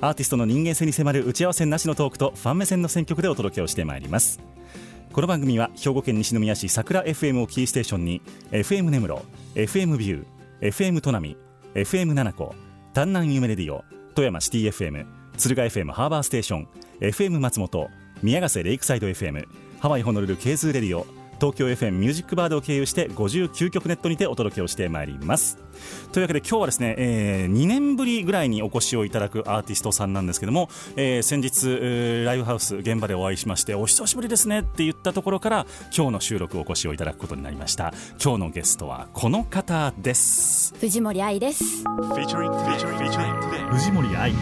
[0.00, 4.40] アーティストの人間性に迫る打ち合わせなしのトークとファン目線の選曲でお届けをしてまいります。
[5.12, 9.24] この番組は兵庫県西宮市桜 FM をキーステーションに FM 根室
[9.56, 11.36] FM ビュー FM 砺波
[11.74, 12.54] FM 七子
[12.94, 13.84] 丹南夢レディオ
[14.14, 16.68] 富山シティ FM 敦賀 FM ハーバーステーション
[17.00, 17.88] FM 松本
[18.22, 19.46] 宮ヶ瀬レイクサイド FM
[19.80, 21.06] ハワイホノルルケーズレディオ
[21.40, 25.58] 東京 FM ミュージックバードを経由して59曲ネットにてお届けをしてまいります。
[26.12, 37.92] というわけで今日はですね、えー、2年ぶりぐらいにお越しをいただくアーティストさんなんですけども、えー、先日、えー、ライブハウス現場でお会いしましてお久しぶりですねって言ったところから今日の収録お越しをいただくことになりました。
[38.22, 40.74] 今日のゲストはこの方です。
[40.78, 41.84] 藤森愛です。
[42.14, 44.32] 藤森愛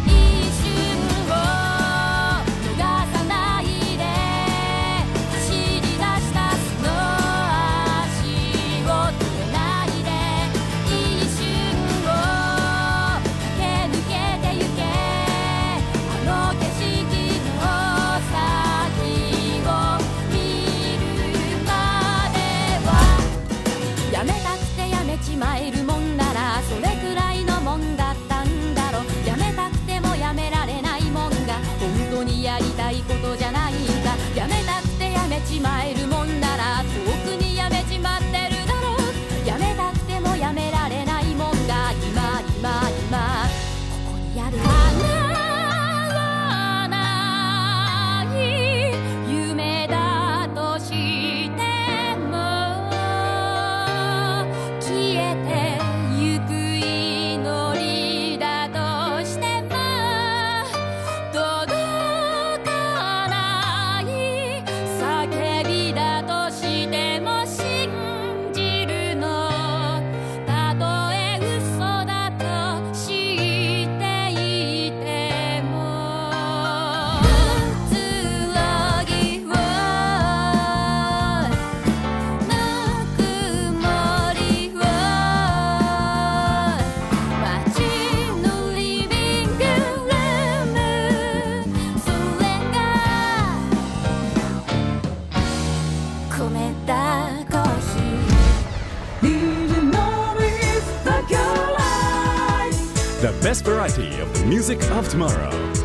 [103.87, 105.76] variety of the music of tomorrow.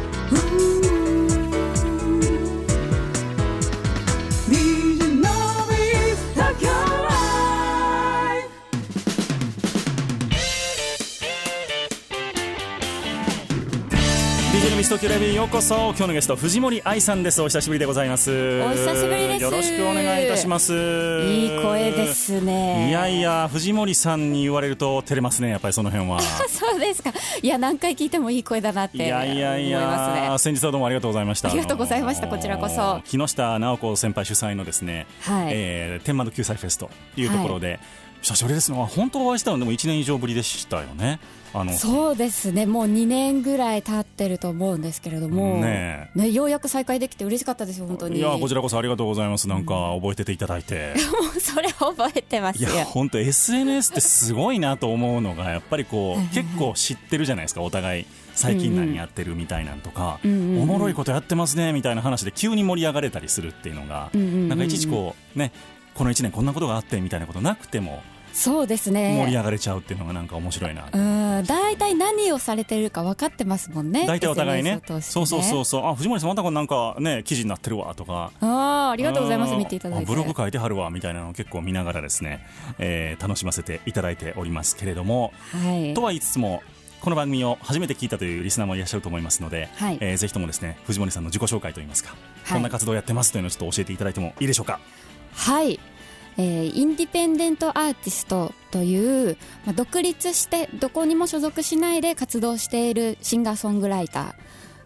[15.41, 15.75] ようこそ。
[15.75, 17.41] 今日のゲスト藤森愛さんです。
[17.41, 18.61] お久しぶりでございます。
[18.61, 19.41] お久しぶりです。
[19.41, 20.71] よろしくお願いいたします。
[20.71, 22.89] いい声ですね。
[22.89, 26.19] いやいや藤森さんに言われると照れますねやっぱりその辺は。
[26.47, 27.11] そうですか。
[27.41, 31.49] いや何回聞いてもいい声だなっていやいやいや先日はどうもありがとうございました。
[31.49, 32.27] ありがとうございました。
[32.27, 33.01] こちらこそ。
[33.07, 35.47] 木下直子先輩主催のですね、はい。
[35.53, 37.79] えー天満の救済フェスというところで、
[38.21, 38.77] 久しぶりですね。
[38.77, 41.19] 本当お会いしたのでも1年以上ぶりでしたよね。
[41.53, 42.65] あのそうですね。
[42.65, 48.19] もう2年ぐらい経ってると思うんですけれども、ねねようやく再会できて嬉しかったですよ本当に。
[48.19, 49.47] いやこちらこそありがとうございます。
[49.47, 57.61] なんか覚えてていただいて、 もうそれ覚えてますいよや本当 SNS ってすごいなと思うのがやっぱりこう 結構知ってるじゃないですか。
[57.61, 58.05] お互い
[58.35, 64.33] 最近何やってるみたいなんとか、うんうんうんおもろいことやってますねみたいな話で急に盛り上がれたりするっていうのが、うんうんうん。
[64.33, 65.51] うんなんかいちいちこうね
[65.95, 68.01] この1年こんなことがあってみたいなことなくても
[68.33, 70.97] そうです盛りね上がれちゃうっていうのがなんか面白いな、う
[71.41, 71.43] ん。
[71.45, 74.79] 大体何をされてるか分かってますもんね大体お互いね。
[74.79, 75.85] てそうそうそうそう。
[75.85, 78.31] あ藤森さんまたこれなんかね記事になってるわとか。
[78.41, 79.55] ああありがとうございます。
[79.55, 80.05] 見ていただいて。
[80.05, 82.45] あブログ書いてはるわみたいなのを結構見ながらですね、
[82.79, 85.93] えー楽しませていただいておりますけれども、はい。
[85.93, 86.63] とは言いつつも
[87.01, 89.97] この番組を初めて聞いたというリスナーもいらっしゃると思いますので、はい。
[90.01, 92.53] えーぜひともですね藤森さんの自己紹介といいますか、はい。
[92.53, 94.79] こんな活動をやってますというのをちょっと教えていただいてもいいでしょうか？
[95.33, 95.79] はい、
[96.37, 104.33] えーインディペンデントアーティストという、まあ、独立してどこにも所属しないで活動しているシンガーソングライター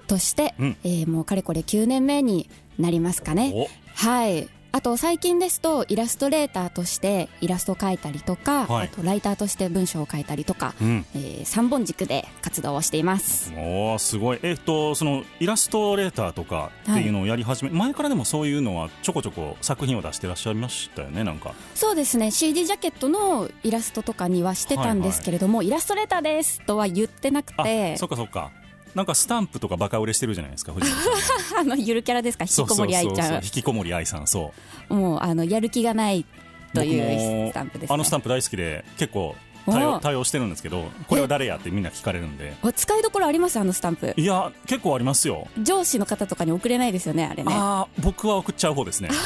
[0.08, 0.78] として、うん。
[0.84, 2.50] えーもうかれこれ9年目に
[2.80, 3.52] なりますかね。
[3.54, 3.68] お。
[3.96, 8.88] はいあと最近ですとイラストレーターとしてイラストを描いたりとか、はい。
[8.88, 11.06] あとライターとして文章を書いたりとか、うん。
[11.16, 13.54] えー、3本軸で活動をしています。
[13.56, 14.40] おーすごい。
[14.44, 21.54] えっとそのイラストレーターとかっていうのをやり始め、前からでもそういうのはちょこちょこ作品を出してらっしゃいましたよねなんか。
[21.74, 22.30] そうですね。
[22.30, 28.52] CD ジャケットのイラストとかにはしてたんですけれども、イラストレーターですとは言ってなくあてそっかそっか
[28.96, 31.60] なんかスタンプとかバカ売れしてるじゃないですか藤森さん。
[31.60, 32.46] あのゆるキャラですか？
[32.46, 33.34] 引きこもり愛ちゃん。
[33.36, 34.54] 引きこもり愛さんそ
[34.90, 34.94] う。
[34.94, 36.26] もうあのやる気がない
[36.74, 42.54] というスタンプです、ね、あのスタンプ大好きで結構対応対応してるんですけどこれは誰やってみんな聞かれるんで。
[42.64, 43.58] お使いどころあります？
[43.60, 44.14] あのスタンプ。
[44.16, 45.48] いや結構ありますよ。
[45.62, 47.54] 上司の方とかに送れないですよねあれね。
[47.54, 49.10] ああ僕は送っちゃう方ですね。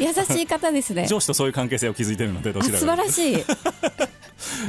[0.00, 1.06] 優しい方ですね。
[1.08, 3.02] 上司とそういう関係性を築いてるのでどちらかというと。
[3.02, 3.44] 晴らしい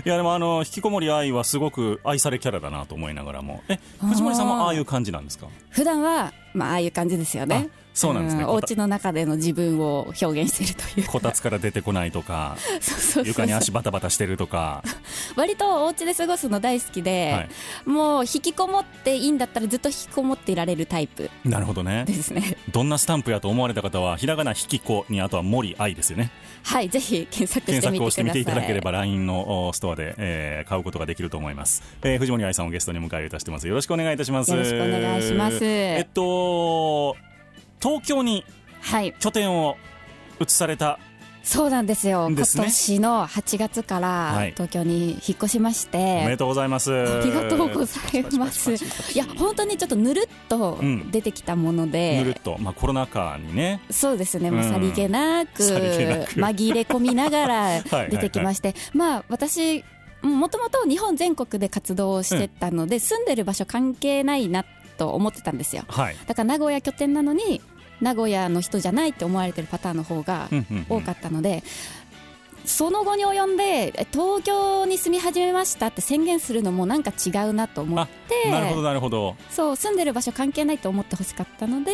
[0.06, 3.62] いやでもあの引きこもり愛はすごく愛されキャラだなと思いながらも。
[3.70, 5.48] え藤森さんもああいう感じなんですか？
[5.70, 7.70] 普段はまあああいう感じですよね。
[7.70, 8.46] あそうなんですね。
[8.46, 11.08] お家の中での自分を表現しているという。
[11.08, 12.56] こたつから出てこないとか
[13.26, 14.84] 床に足バタバタしてるとか。
[15.36, 17.50] 割とお家で過ごすの大好きで、はい。
[17.90, 22.06] もう引きこもっていいんだったらずっと引きこもっていられるタイプなるほどね。
[22.06, 22.56] ですね。
[22.72, 26.32] どんなスタンプやと思われた方はひらがな引き子にあとは森愛ですよね。
[26.64, 28.62] はいぜひ検索し検索をしててみてください。
[28.62, 33.68] みていただければ LINE のおストアで、えー買うことができると思います、えー藤森愛さんをゲストに迎えいたしてます。
[33.68, 34.52] よろしくお願いいたします。
[34.52, 35.60] よろしくお願いします。
[35.64, 36.41] えっと
[37.82, 38.46] 東京に
[38.82, 39.14] はい。
[39.20, 39.78] 拠点を
[40.40, 41.00] 移された
[41.44, 42.30] そうなんですよ。
[42.34, 42.64] ですね。
[42.64, 44.52] 今年の8月からはい。
[44.52, 46.94] 東京に引っ越しましおめて、でとうございます。
[46.94, 48.72] ありがとうございます。
[48.74, 51.12] いや、本当にちょっとぬるっとうん。
[51.12, 53.82] 出てきたもので、ぬるっと、まあ、コロナ禍にね。
[53.90, 54.70] そうですね、もううん。
[54.70, 56.32] さりげなく、さりげなく。
[56.34, 57.56] 紛れ込みながら
[57.90, 59.84] はい出てきまして、まあ、私、
[60.22, 64.64] もともと日本全国で活動をしてたので、住んでる場所関係ないな
[65.02, 65.84] と思ってたんですよ。
[65.88, 67.60] はい、だから名古屋拠点なのに、
[68.02, 70.86] 名古屋の人じゃないって思われてるパターンの方がうんうんうん。
[70.90, 71.64] 多かったので、
[72.66, 73.64] その後に及んで
[73.98, 78.52] え東京に住み始めましたって宣言するのもなんか違うなと思って。
[78.52, 79.36] なるほどなるほど。
[79.50, 81.92] そう住んでる場所関係ないと思ってほしかったので、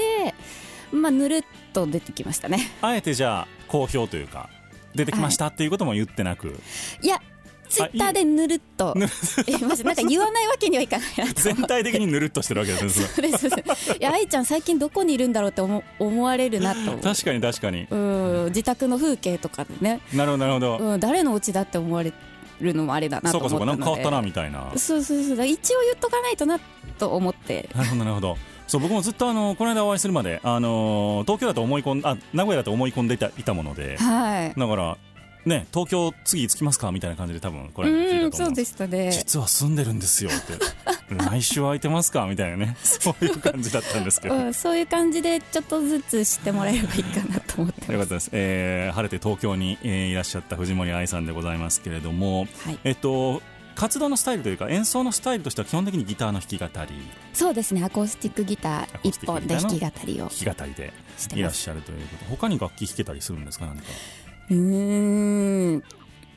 [0.92, 2.59] まあ、ぬるっと出てきましたね。
[2.81, 4.50] あえてじゃあ好評というか
[4.95, 6.59] 出てきましたっていうことも言ってなく、
[7.01, 7.21] いや
[7.69, 9.08] ツイッターでぬるっとぬ
[9.48, 11.42] えマジなんか言わないわけにはいかないなと。
[11.42, 13.08] 全体的にぬるっとしてるわけですね。
[13.38, 16.98] そうですいや愛ちゃん最近どこにいるんだろうって思思われるなと。
[16.98, 17.88] 確かに確かに。
[17.90, 22.14] うん自宅の風景とかでね、なるほどなるほど、うん、誰の家だって思われ
[22.62, 23.84] るのもあれだなとそうか思ったので。
[23.84, 24.72] そうかなんか変わったなみたいな。
[24.78, 26.60] そうそうそう一応言っとかないとな
[26.98, 27.69] と思って。
[27.75, 28.38] なるほどなるほど。
[28.68, 33.98] そう僕もずっとあのこの間お会いするまで、あの東京だと思い込んあ名古屋だと思い込んでいたいたもので。
[33.98, 34.60] はい。
[34.60, 34.98] だから
[35.47, 39.11] ね東京次着きますかみたいな感じで多分これそういたと思うんでしたね。
[39.11, 40.53] 実は住んでるんですよって。
[41.15, 42.75] 来週空いてますかみたいなね。
[42.83, 52.79] そういう感じだったんですけど、うん、そういう感じでちょっとずつ知ってもらえればいいかなと思ってよかったです、えー晴れて東京に、えーいらっしゃった藤森愛さんでございますけれども、はい。
[52.83, 53.41] えっと
[53.75, 56.95] 活動のスタイルというか演奏のスタイルとしては基本的にギターの弾き語り。
[57.31, 57.83] そうですね。
[57.83, 60.91] アコースティックギター一本で弾き語りを弾き語りで
[61.35, 62.25] いらっしゃるということ。
[62.25, 63.67] 他に楽器弾けたりするんですか？
[63.67, 63.83] 何か
[64.49, 65.83] うーん。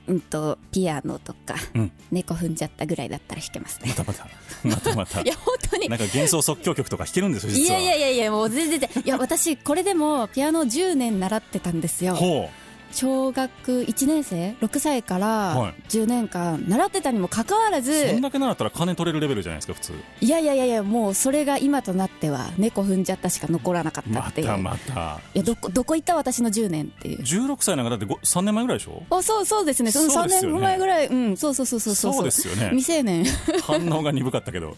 [0.09, 1.93] うんとピアノとか、うん。
[2.11, 3.89] 猫踏んじゃったぐらいだったら弾けますね。
[3.89, 4.27] またまた。
[4.65, 5.21] またまた。
[5.23, 5.89] いや本当に。
[5.89, 12.17] なんか幻想即興曲とか弾けるんですよい実はやいやいやいやもう全然いや私これでもピアノ10年習ってたんですよ。
[12.17, 12.51] ほ
[12.93, 15.23] 小学1年生？6歳かはい。
[15.23, 19.93] ら10年間習ってたにもかかわらず、うそんだけ習ったら金取れるレベルじゃないですか普通。
[20.21, 25.21] いやいやいやいやもうそれが今となっては猫踏んじゃったしか残らなかったまっていう、たまた。
[25.35, 27.21] いやどこどこ行った私の10年っていう。
[27.23, 29.03] 16歳なんかだってご3年前ぐらいでしょ？
[29.11, 29.93] あそうそうですね。
[29.93, 30.53] その3そうですよね。
[30.57, 31.07] 年前ぐらい。
[31.07, 32.13] うんそうそうそうそうそう。
[32.15, 32.71] そうですよね。
[32.71, 33.25] 未成年。
[33.63, 34.77] 反応が鈍かったけど。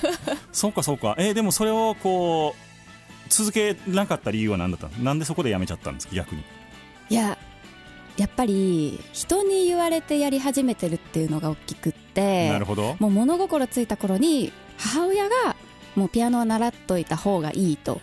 [0.52, 1.14] そうかそうか。
[1.18, 2.60] えーでもそれをこう
[3.30, 5.02] 続けなかった理由は何だったの？
[5.04, 6.42] なんでそこでやめちゃったんですか逆に？
[7.10, 7.36] いや
[8.16, 12.96] やっぱり人に言われてやり始めてるっていうのが大きくってなるほど。
[12.98, 15.56] もう物心ついた頃に母親が
[15.96, 18.00] もうピアノは習っといた方がいいと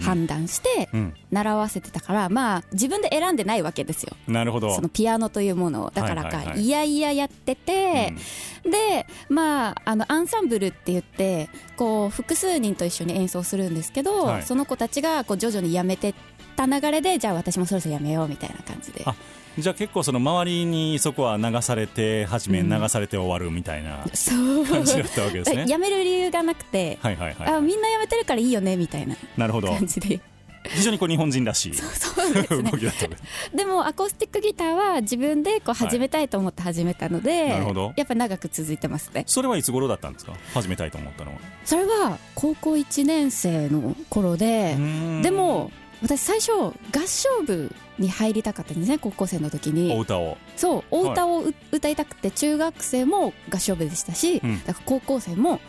[0.00, 1.14] 判断してうん。
[1.30, 4.16] 習わせてたから、まあ自分で選んでないわけですよ。
[4.28, 4.74] なるほど。
[4.74, 5.90] そのピアノというものを。
[5.90, 8.14] だからか、はいやいややってて、
[8.62, 14.42] でまああのアンサンブルって言ってこう複数人と一緒に演奏するんですけど、はい。
[14.42, 16.14] その子たちがこう徐々にやめてっ
[16.54, 19.02] た流れでじゃあ私もそろそろやめようみたいな感じで。
[19.04, 19.14] あ
[19.58, 22.70] じゃあ結構その周りにそこは流されて始めうん。
[22.70, 24.64] 流されて終わるみたいなそう。
[24.66, 25.66] 感じだったわけですね。
[25.68, 29.68] やめる理由がなくて、はいはいはいあみんなやめてるからいいよねみたいななるほど。
[29.68, 30.20] 感じで。
[30.64, 31.84] 非常にこう日本人らしいそ
[32.24, 32.70] うですね。
[32.70, 33.08] 動きだった
[33.56, 37.92] でもアコースティックギターは自分でこう始めたいと思って始めたので、なるほど。
[37.96, 39.24] やっぱ長く続いてますね。
[39.26, 40.34] それはいつ頃だったんですか？
[40.54, 41.38] 始めたいと思ったのは。
[41.64, 44.76] それは高校1年生の頃で、
[45.22, 46.72] でも私最初合
[47.06, 49.92] 唱部に入りたかったんですね高校生の時に。
[49.94, 50.36] お歌を。
[50.56, 54.64] そうお歌をう歌いたくて中学生も合唱部でしたし、うん。
[54.64, 55.60] だから高校生も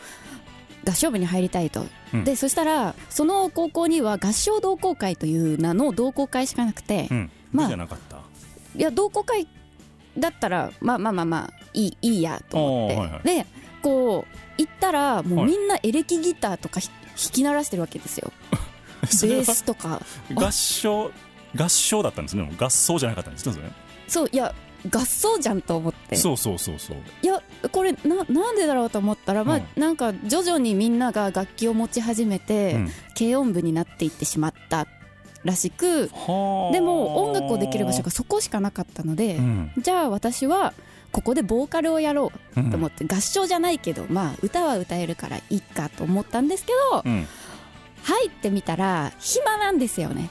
[0.86, 2.24] 合唱部に入りたいと、うん。
[2.24, 7.32] でそしたらその高校には合唱同好会という名の同好会しかなくて、うん。
[7.52, 8.18] まあじゃなかった？
[8.76, 9.48] いや同好会
[10.18, 13.24] だったらまあまあまあまあいいいいやと思って、はいはい。
[13.24, 13.46] で
[13.84, 15.46] こう行ったらもはい。
[15.46, 18.32] うみんなエレキギターとかひ弾き鳴らしてるわけですよ
[19.28, 20.02] れはースとか。
[20.34, 21.12] 合唱
[21.56, 22.52] 合唱だったんですね。
[22.58, 23.72] 合奏じゃなかったんですね
[24.08, 24.54] そういや
[24.92, 26.16] 合奏じゃんと思って。
[26.16, 26.98] そうそうそうそう。
[27.22, 27.42] いや
[27.72, 29.82] これななんでだろうと思ったら、まあうん。
[29.82, 32.90] なんか徐々にみんなが楽器を持ち始めて、うん。
[33.18, 34.88] 軽音部になっていってしまった
[35.46, 36.74] らしくはあ。
[36.74, 39.72] でも音楽をできる場所がそこしかなかったので、うん。
[39.78, 40.74] じゃあ私は
[41.14, 47.28] ここでボーカルをやろううんと思って、合唱じゃないけどまあ歌は歌えるからいいかと思ったんですけどうん
[48.04, 50.30] 入ってみたら暇なんですよね。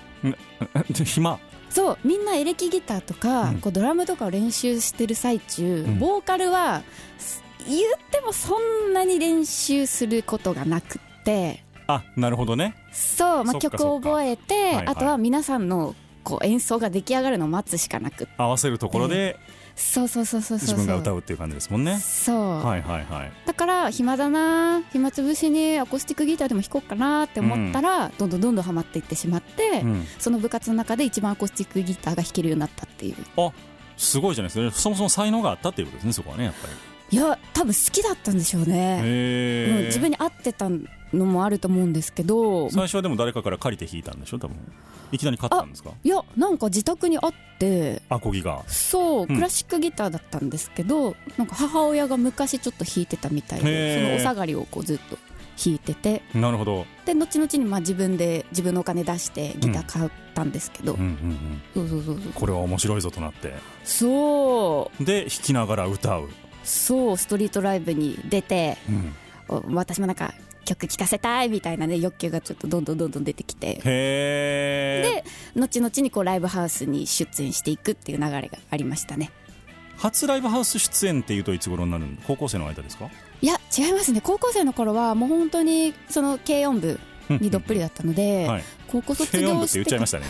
[0.90, 1.38] で暇？
[1.70, 3.58] そうみんなエレキギターとか、うん。
[3.60, 5.98] こうドラムとかを練習してる最中、ん。
[5.98, 6.82] ボーカルは
[7.18, 11.64] す言ってもそんなに練習することがなくって。
[11.86, 12.76] あなるほどね。
[12.92, 14.86] そう、まあ、曲を覚えて、はいはい。
[14.88, 19.36] あとは皆さんのこう演奏が出来上がるのを待つしかなく合わせるところで
[19.82, 21.98] そうそうそうそう自分が歌ううっていう感じですもんね。
[21.98, 23.32] そう、はいはいはい。
[23.44, 30.06] だから暇だな暇つぶしにアコースティックギターでも弾こうかなって思ったら、どんどんどんどんハマっていってしまって、うん。
[30.18, 33.16] その部活の中で一番アコースティックギターが弾けるようになったっていう。
[33.36, 33.52] あ
[33.96, 34.80] すごいじゃないですか。
[34.80, 36.72] そもそも才能があったっていうことですねそこはねやっぱり。
[37.12, 40.70] いや多分好きだったんでしょうね、うん自分に合ってた
[41.12, 44.38] のもあると思うんですけど最初はでも誰かから借りて弾いたんでしょ？
[44.38, 44.56] 多分。
[45.12, 45.90] いきなり買ったんですか？
[46.02, 48.62] いやなんか自宅にあってアコギが。
[48.66, 49.26] そう、ん。
[49.26, 53.64] クラシックギターだったんですけどなんか母親が昔ちょっと弾いてたみたいへー。
[53.64, 55.18] でそのお下がりをこうずっと
[55.62, 56.22] 弾いてて。
[56.34, 56.86] なるほど。
[57.04, 61.06] で後々にまあ自分で自分のお金出してギター買ったんですけど、うんうん
[61.76, 61.88] うん。
[61.88, 62.32] そうそうそうそう。
[62.32, 63.52] これは面白いぞとなって。
[63.84, 65.04] そう。
[65.04, 66.30] で弾きながら歌う、
[66.64, 69.14] そうストリートライブに出てうん、
[69.48, 70.32] お私もなんか
[70.64, 73.80] 曲聴かせたいみたいなね欲求がちょっとどんどんどんどん出てきて。
[73.82, 75.24] で
[75.56, 79.30] 後々にこうライブハウスに出演していくっていう流れがありましたね。
[79.96, 83.10] 初ライブハウス出演っていうといつ頃になるの高校生の間ですか？
[83.40, 84.20] いや違いますね。
[84.20, 89.84] 高校生の頃はもう本当にその軽音部にどっぷりだったので、はい高校卒軽音部業してって。
[89.84, 90.26] 言っちゃいましたね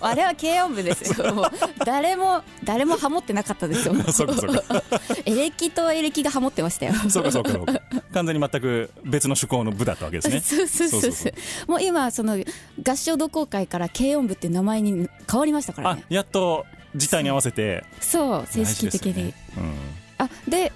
[0.00, 1.50] あれは軽音部ですよ。
[1.84, 3.94] 誰も誰もハモってなかったですよ。
[4.10, 4.82] そうかそうか。
[5.26, 6.94] エレキとエレキがハモってましたよ。
[7.10, 7.52] そうかそうか。
[7.52, 7.80] そうか
[8.14, 10.40] 完全に全く別の趣向の部だったわけですね。
[10.40, 11.32] そうそうそうそう。
[11.70, 12.38] もう今その
[12.82, 16.64] 合唱同好会から軽音部っていう名前に変わりましたからあねやっと
[16.94, 17.84] 事態に合わせて。
[18.00, 19.76] そう正式的に、大事ですよね。
[20.18, 20.72] あで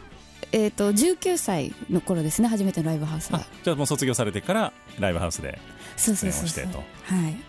[0.52, 5.59] えー、と19歳の頃ですね初めてのライブハウスうん、あがじゃあもう卒業されてからライブハウスで
[5.97, 6.85] 出演をしてとは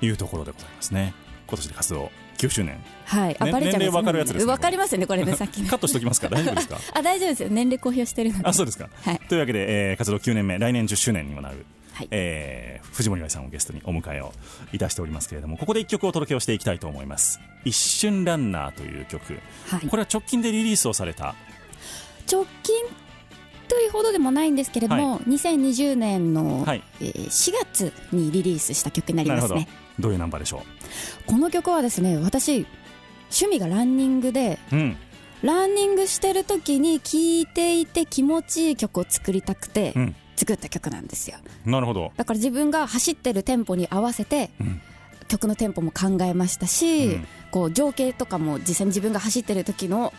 [0.02, 0.06] い。
[0.06, 1.14] いうところでございますね。
[1.48, 2.80] 今年で活動9周年。
[3.06, 4.52] はい、あねバレちゃいます年齢わかるやつですね。
[4.52, 6.30] わかりますよねこれねさっきのカットしておきますか？
[6.32, 6.78] 大丈夫ですか？
[6.94, 7.50] あ大丈夫ですよ。
[7.50, 8.46] 年齢公表してるので。
[8.46, 9.20] あそうですか、はい。
[9.28, 12.08] というわけで、えー活動9年目来年10周年にもなる、はい。
[12.12, 14.34] えー藤森愛さんをゲストにお迎えを
[14.74, 19.40] いたしておりますけれどもここで1曲お届けをしていきたいと思います「一瞬ランナー」という曲。
[19.68, 19.88] はい。
[19.88, 21.36] これは直近でリリースをされた
[22.32, 22.76] 直近
[23.68, 26.84] というほどでもないんですけれども、2020年の、はい。
[27.00, 29.68] えー4月にリリースした曲になりますね。
[30.00, 30.10] ど。
[30.10, 30.64] ういうナンバーでしょ
[31.26, 32.66] この曲はですね私
[33.30, 34.98] 趣味がランニングでううん。
[35.42, 40.16] ランニングしてる時に聴いていて気持ちいい曲を作りたくてうん。
[40.36, 41.38] 作った曲なんですよ。
[41.66, 42.12] なるほど。
[42.18, 44.82] だから自分が走ってるテンポに合わせてうん。
[45.28, 47.28] 曲のテンポも考えましたし、うん。
[47.52, 50.12] こう情景とかも実際に自分が走ってる時の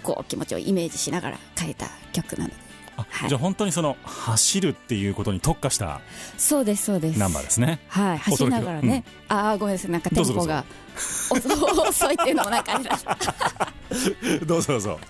[0.00, 2.50] こう気持ちをイメージしながら書いた曲なの
[2.96, 3.28] あはい。
[3.28, 6.00] じゃあ本当にその走るっていうことに特化した
[6.36, 7.18] そうですそうです。
[7.18, 7.80] ナンバーですね。
[7.88, 8.18] はい。
[8.18, 9.90] 走りながらね、ああごめんなさい。
[9.90, 10.64] なんかテンポが
[11.30, 12.98] お遅いっていうのもなんかあれだ
[14.46, 15.00] どうぞどうぞ。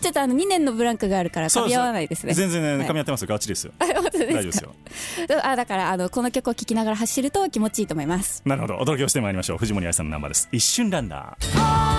[0.00, 2.34] ちょっとあの2年のブランクがあるから噛み合わないですね。
[2.34, 2.88] 全然ねはい。
[2.88, 3.28] 噛み合ってますよ。
[3.28, 3.72] ガッチリですよ。
[3.78, 4.74] あ本当大丈夫でですすよ。
[5.28, 8.42] か あだからあのこの曲を聴きながら走ると気持ちいいと思います。
[8.44, 8.74] なるほど。
[8.76, 9.58] お届けをしてまいりましょう。
[9.58, 10.48] 藤森愛さんのナンバーです。
[10.52, 11.97] 一瞬ランナー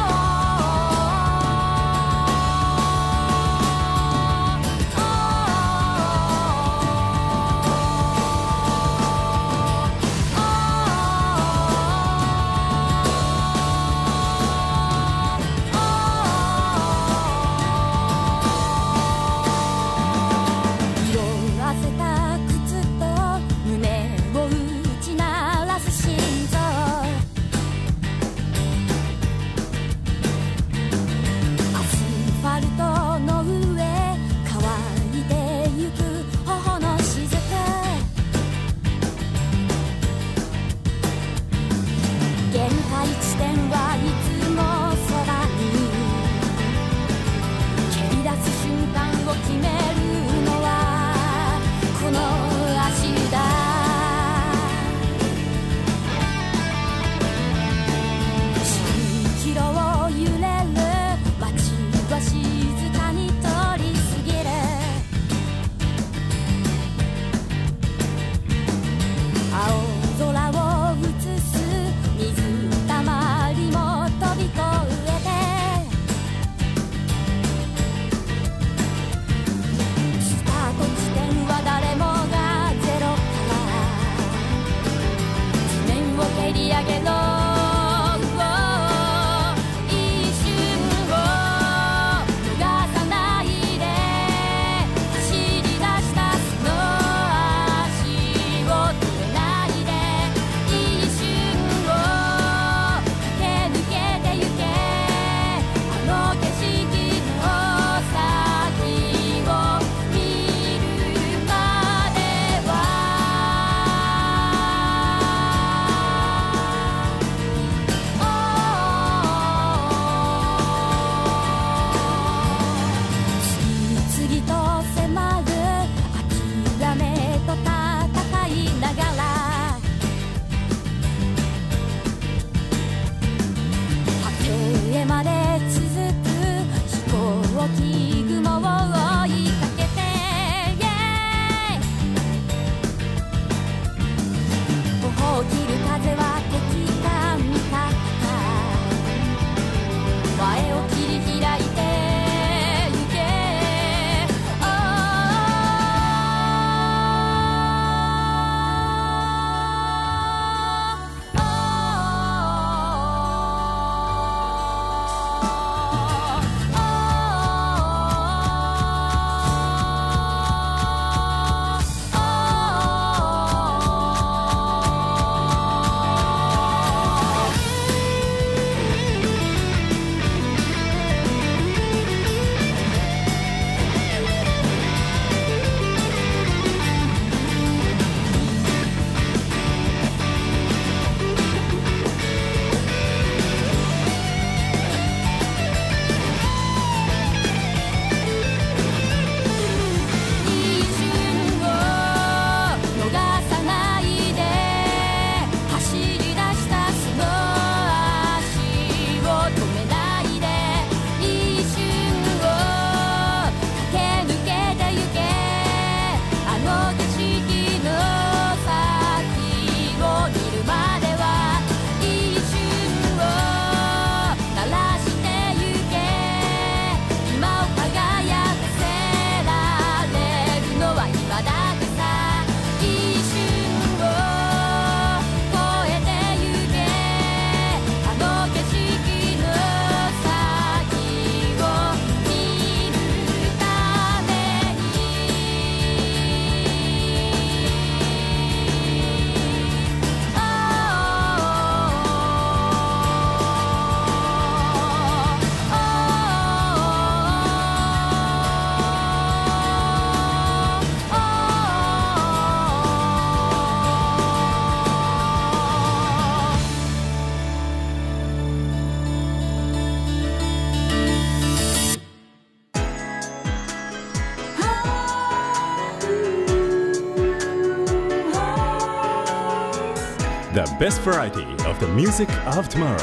[280.54, 282.98] The best variety of the music of tomorrow.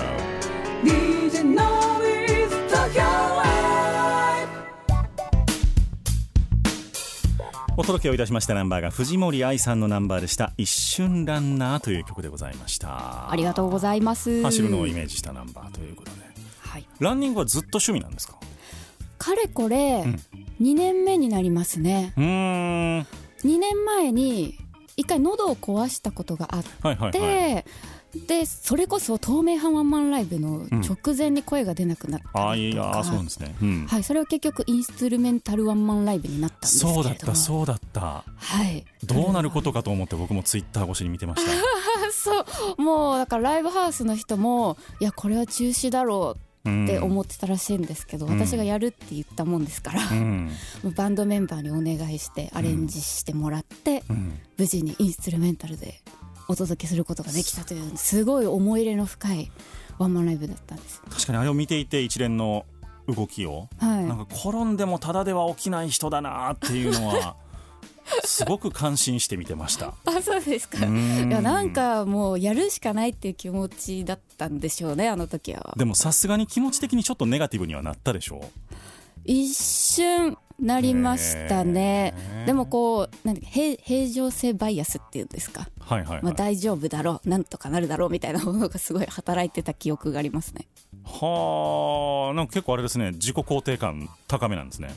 [0.83, 4.49] DJ Noise Tokyo Live
[7.77, 13.31] お届けをいたしましたナンバーが藤森愛さんのナンバーでした「一瞬ランナー」という曲でございました。
[13.31, 14.43] ありがとうございます。
[14.43, 16.17] 走るのをイメージしたナンバーということで。
[16.61, 18.37] はい、ランニングはずっと趣味なんですか？
[19.19, 20.17] かれこれん。
[20.61, 22.13] 2年目になりますね。
[22.17, 22.97] うーん。
[22.99, 23.07] はい
[23.45, 24.59] 2年前に
[24.97, 27.65] 一回喉を壊したことがあっはいはいて、
[28.27, 33.87] でそれこそ透明版ワンマンライブの直前に声が出なくなったああいりとか、うなんですね、うん。
[33.87, 38.25] はい、それは結局インストゥルメンタルワンマンライブになったんですそうだったそうだった。
[38.37, 38.85] はい。
[39.05, 41.51] どうなることかと思って僕もツイッター越しに見てました。
[42.13, 42.45] そ
[42.79, 42.81] う。
[42.83, 48.39] もうだからライブハウスの人もいやこれは中止だろうって思ってたらしいんですけど、うん。
[48.39, 50.51] 私がやるって言ったもんですから、うん。
[50.97, 54.39] バンドメンバーにお願いしてアレンジしてもらって、うん。
[54.59, 56.01] 無事にインストゥルメンタルで
[56.49, 59.51] お届けすることができたというすごい思い入れの深い
[59.99, 61.03] ワンマンライブだったんです。
[61.11, 62.67] 確かにあれを見ていて一連の
[63.09, 63.69] 動きを。
[63.79, 67.37] はい、なんか転んでもただでは起きない人だなっていうのは
[68.25, 69.95] すごく感心して見てました。
[70.07, 70.87] あそうですか。
[70.87, 71.29] うん。
[71.29, 75.75] いやなんかもうやるしかないっていう気持ちだったんでしょうねあの時は。
[75.77, 78.51] でもさすがに気持ち的にちょっとネガティブにはなったでしょ
[79.25, 82.15] 一瞬なりましたね。
[82.47, 90.67] でもこうなん平平常性バイアスっていうんですか、はいはいはい、まあ、大丈夫だろうなんとかなるだろうみたいなものがすごい働いてた記憶がありますね。
[91.05, 93.13] はあなんか結構あれですね。
[93.13, 94.95] 自己肯定感高めなんですね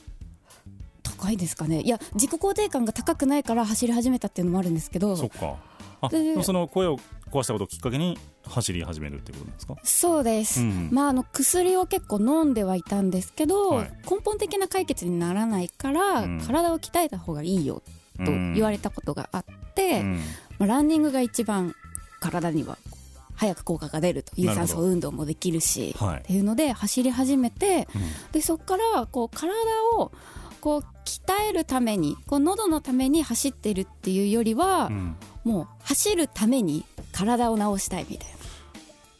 [1.19, 1.81] 高いですかね。
[1.81, 5.15] いや自己肯定感が高くないから走り始めたっていうのもあるんですけど。
[5.15, 5.55] そっか。
[6.01, 6.97] あでその声を
[7.29, 9.75] 壊したことをきっかけに走り始めるってことですか？
[9.83, 13.91] そうです、うんまああの薬を結構飲んではいたんですけど、はい。
[14.09, 16.41] 根本的な解決にならないから、うん。
[16.41, 17.83] 体を鍛えた方がいいよ
[18.17, 19.43] と言われたことがあっ
[19.75, 20.21] て、うん。
[20.57, 21.75] まあ、ランニングが一番
[22.21, 22.77] 体には
[23.35, 26.19] 早く効果が出ると有酸素運動もできるしはい。
[26.19, 28.31] っていうので走り始めてうん。
[28.31, 29.51] でそこからこう体
[29.97, 30.13] を
[30.59, 35.15] こう鍛えるためにこう喉のために走ってるっていうよりは、うん。
[35.43, 38.35] もう走るために体を治したいみたいな。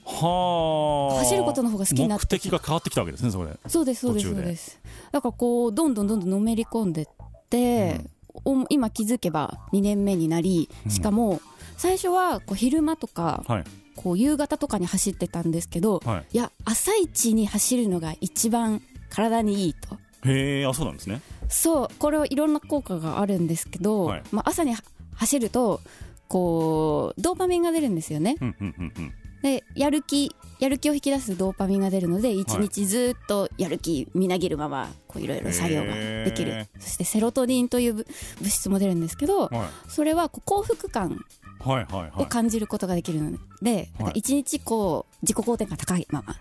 [0.06, 1.19] はあ。
[1.19, 3.58] 走ることの方が好きになって目的が変わってきたわけですねそれ。
[3.67, 4.80] そうですそうですそうです。
[5.12, 7.08] だからこうどんどんどんどんのめり込んでっ
[7.49, 8.02] て、
[8.45, 11.41] お今気づけば2年目になりしかも
[11.78, 13.63] 最初はこう昼間とかはい。
[13.95, 16.25] こう夕方とかに走ってたんですけど、はい。
[16.32, 21.22] いや朝一に走るのが一番体にいいとへえあそうなんですね。
[21.48, 24.24] そうこれはいろんな効果があるんですけど、はい。
[24.32, 24.82] まあ、朝には
[25.16, 25.82] 走ると
[26.28, 28.36] こうドーパミンが出るんですよね。
[28.40, 29.14] うんうんうんうん。
[29.42, 38.06] でやる気やる気を引き出すドーパミンが出るので一日ずっとやる気みなぎるままこういろいろ作業ができる、へそしてセロトニンという物
[38.40, 39.90] 物質も出るんですけど、はい。
[39.90, 41.26] それはこう幸福感
[41.60, 42.12] はいはいはい。
[42.24, 46.36] を感じることができるので、一日こう自己肯定感高いまま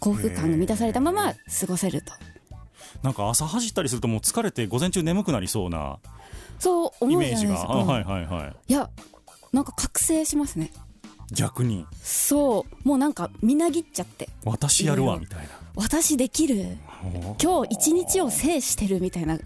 [0.00, 2.12] 幸福感が満たされたまま過ごせると
[3.02, 5.98] なんか朝走ったりするともう疲れて午前中眠くなりそうな
[6.58, 7.54] そう思イうじゃないメージが。
[7.54, 8.56] あですか、はいはいはい。
[8.68, 8.90] いや
[9.52, 10.70] なんか覚醒しますね。
[11.32, 11.86] 逆に。
[12.02, 12.88] そう。
[12.88, 14.28] もうなんかみなぎっちゃって。
[14.44, 15.44] 私やるわみたいな。
[15.74, 16.76] 私できる。
[17.42, 19.38] 今日一日を制してるみたいな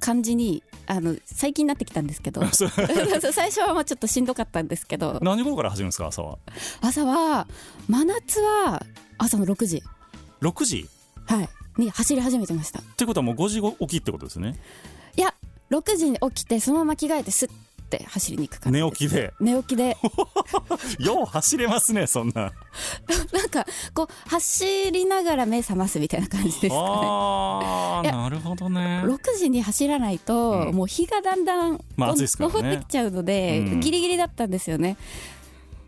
[0.00, 2.42] 感じにあの最近なってきたんですけど。
[3.32, 5.18] 最初はまあちょっとしんどかったんですけど。
[5.22, 6.38] 何時頃から始めるんですか朝は？
[6.80, 7.46] 朝は
[7.88, 8.84] 真夏は
[9.18, 9.82] 朝の6時、
[10.40, 10.88] 6時？
[11.26, 12.80] はい、に走り始めてました。
[12.80, 14.56] ってことはもう5時起きってことですね。
[15.16, 15.34] いや
[15.70, 17.50] 6時に起きてそのまま着替えてスッ
[17.90, 19.34] て走りに行く感じ寝起きで。
[19.40, 19.96] 寝起きで。
[20.98, 22.52] よう走れますねそんな。
[23.32, 26.72] なんかこう走りながら目覚ますみたいな感じですかね。
[26.74, 29.02] ああなるほどね。
[29.04, 30.74] 6時に走らないと、うん。
[30.74, 32.26] もう日がだんだん、まあね。
[32.26, 33.80] 昇ってきちゃうので、うん。
[33.80, 34.96] ギリギリだったんですよね。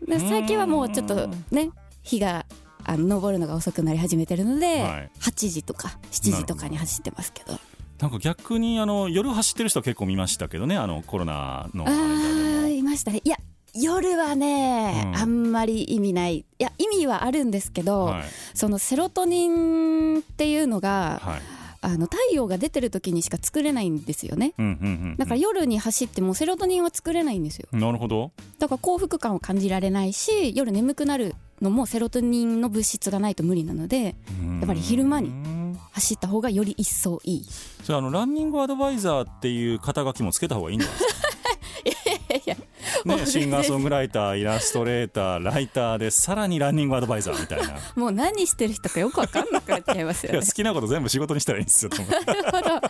[0.07, 1.71] で最近はもうちょっとね
[2.03, 2.45] 日が
[2.85, 5.11] あの昇るのが遅くなり始めてるので、はい。
[5.19, 7.59] 8時とか7時とかに走ってますけど。
[7.99, 13.21] なんか逆にあの夜走ってる人は結構見ましたけどねあのコロナのあいましたね。
[13.23, 13.37] いや
[13.73, 15.15] 夜はね、うん。
[15.17, 16.37] あんまり意味ない。
[16.37, 18.23] いや意味はあるんですけど、はい。
[18.53, 21.41] そのセロトニンっていうのが、はい。
[21.81, 24.53] あの太陽が出てる時にしか作れないんですよね。
[24.57, 24.75] うんうんう
[25.09, 25.15] ん。
[25.17, 27.67] だから夜に走ってもセロトニンは作れないんですよ。
[27.73, 28.31] なるほど。
[28.57, 34.11] だから幸福感を感じられないし夜眠くなるのもセロトニンの物質がないと無理なのでやや
[34.63, 35.33] っぱり昼間に
[35.91, 37.45] 走った方がより一層いい。
[37.83, 41.14] じゃああのランニングアドバイザーっていう肩書きもつけた方がいいんじゃないです
[43.05, 47.75] ね、 シンガーソングライターイラストレーターライターでさらにランニングアドバイザーみたいな。
[47.95, 50.39] もう何してる人かよくわかんなくなっちゃいますよね。
[50.45, 52.81] 好きなこと全部仕事にしたらいいんですよと思ってなるほど。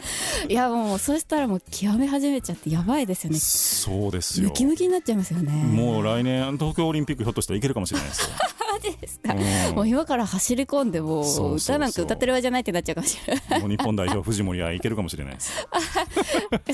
[0.49, 3.39] いやもうそしたらもう極め始めちゃってやばいですよね。
[3.39, 4.49] そうですよ。
[4.49, 5.51] ムキムキになっちゃいますよね。
[5.51, 8.27] もう来年東京オリンピックひょっとしたらいけるかもしれないですよ。
[8.59, 9.75] マジですか、うん。
[9.75, 13.59] もう今から走り込んでもう歌なんか歌ってる場合じゃないってなっちゃうかもしれない。
[13.61, 15.65] もう日本代表藤森はいけるかもしれないです。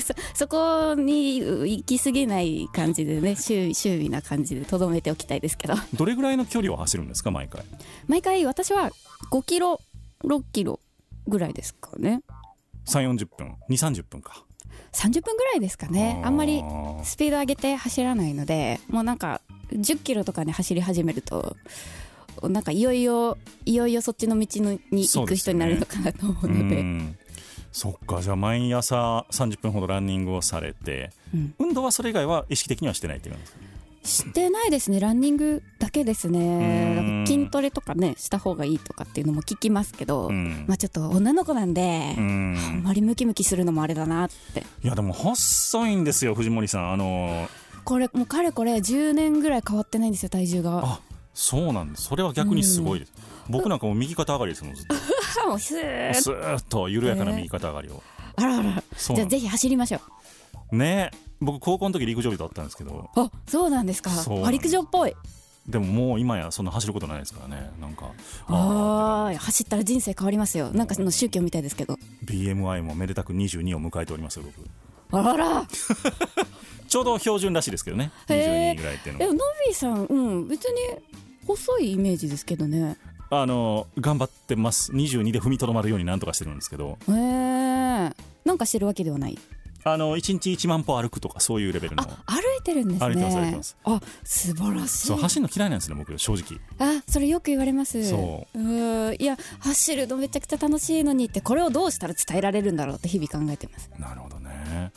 [0.00, 5.74] そそこに行き過ぎない感じでね周囲周囲な感じでとどめておきたいですけど。
[5.94, 7.62] どれぐらいの距離を走るんですか毎回？
[8.06, 8.90] 毎回私は
[9.30, 9.80] 5キロ
[10.24, 10.80] 6キロ
[11.26, 12.22] ぐらいですかね。
[12.86, 13.54] 3 4 0分。
[13.68, 14.44] 2 3 0分か。
[14.92, 16.20] 30分ぐらいですかね。
[16.24, 17.04] あんまりー。
[17.04, 19.40] スピード上げて走らないのでもうなんか
[19.72, 21.56] 10キロとかで走り始めると
[22.42, 26.82] なんかいよいよいよいよそっちの道のに行く人になるのかなと思ううので。
[26.82, 27.16] ん。
[27.70, 28.20] そっか。
[28.20, 31.54] じゃあ毎朝30分ほどランニングをされて、うん。
[31.58, 34.28] 運動はそれ以外は意識的にはしてないっていう感じですか？
[34.28, 34.98] してないですね。
[34.98, 37.24] ランニングだけですね。
[37.26, 40.64] 筋トレとかねした方がいいとかっていうのも聞きますけど、うん。
[40.66, 42.56] まあちょっと女の子なんで、うん。
[42.58, 44.64] あんまりムキムキするのもあれだなって。
[44.82, 46.92] いやでも細いんですよ藤森さん。
[46.92, 47.48] あの
[47.84, 50.82] これもうかれこれ10年ぐらい変わってないんですよ体重が。
[50.84, 51.00] あ
[51.34, 52.04] そうなんです。
[52.04, 53.12] それは逆にすごいです、
[53.48, 54.86] 僕なんかもう右肩上がりですもんずっ
[55.42, 55.48] と。
[55.48, 56.88] もうスーッと。
[56.88, 58.02] 緩やかな右肩上がりを、
[58.36, 58.82] あらあら。
[58.96, 60.00] そうなんじゃあぜひ走りましょ
[60.70, 60.76] う。
[60.76, 61.10] ね。
[61.40, 63.10] 僕高校の時陸上部だったんですけど。
[63.16, 64.10] あそうなんですか。
[64.50, 65.14] 陸上っぽい。
[65.66, 67.70] でももう今やそんな走ることないですからね。
[67.80, 68.10] なんか
[68.48, 70.70] ああ走ったら人生変わりますよ。
[70.70, 71.98] なんかその宗教みたいですけど。
[72.24, 74.68] BMI もめでたく22を迎えておりますよ僕。
[75.14, 75.66] あらら
[76.92, 78.12] ちょうど標準らしいですけどね。
[78.28, 78.74] へー。
[78.74, 79.32] 22ぐらいっていうのは。
[79.32, 80.98] ノビーさんうん別に
[81.46, 82.98] 細いイメージですけどね。
[83.30, 84.92] あの頑張ってます。
[84.92, 86.98] 22で踏みとどまるようになんとかしてるんですけど。
[87.08, 87.14] へえ
[88.44, 89.38] なんかしてるわけではない。
[89.84, 92.02] あの1日1万歩歩くとかそういうレベルの。
[92.02, 93.06] あ歩いてるんですね。
[93.06, 93.76] 歩いてます歩いてます。
[93.84, 95.06] あ素晴らしい。
[95.06, 96.60] そう走るの嫌いなんですね僕正直。
[96.78, 98.06] あそれよく言われます。
[98.06, 103.90] そうーいや走るのめちゃくちゃ楽しいのにってこれをどうしたら伝えられるんだろうって日々考えてます。
[103.98, 104.92] なるほどね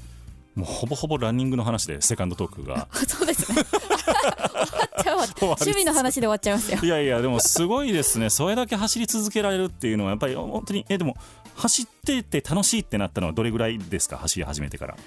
[0.55, 2.87] もうほぼほぼランニングの話でセカンドトークが。
[2.91, 3.57] あ そうですね。
[3.65, 5.27] 終わっちゃうわ。
[5.27, 6.79] 終わり趣味の話で終わっちゃいますよ。
[6.81, 8.29] いやいやでもすごいですね。
[8.29, 11.15] それだけ走り続けられるっていうのはやっぱり本当にえでも
[11.55, 14.17] 走ってて楽しいってなったのはどれぐらいですか？
[14.17, 14.97] 走り始めてから。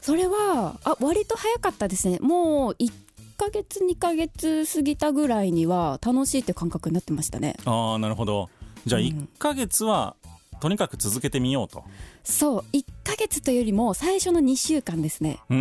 [0.00, 2.18] それはあ割と早かったですね。
[2.20, 2.92] もう1
[3.36, 7.56] ヶ月2ヶ月過ぎたぐらいには楽しいって感覚になってましたね。
[7.64, 8.50] ああなるほど。
[8.86, 9.06] じゃあうん。
[9.06, 10.16] 1ヶ月は
[10.62, 11.82] とにかく続けてみようと。
[12.22, 15.40] そう1ヶ月というよりも最初の2週間ですね。
[15.48, 15.56] 最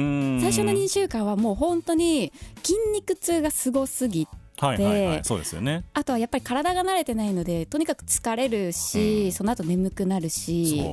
[0.52, 4.28] 初の2週間はもう本当に筋肉痛がすごすぎ
[4.60, 5.86] はいはいはいでそうですよね。
[5.96, 9.32] あとはやっぱり体が慣れてないのでとにかく疲れるし、うん。
[9.32, 10.84] その後眠くなるし。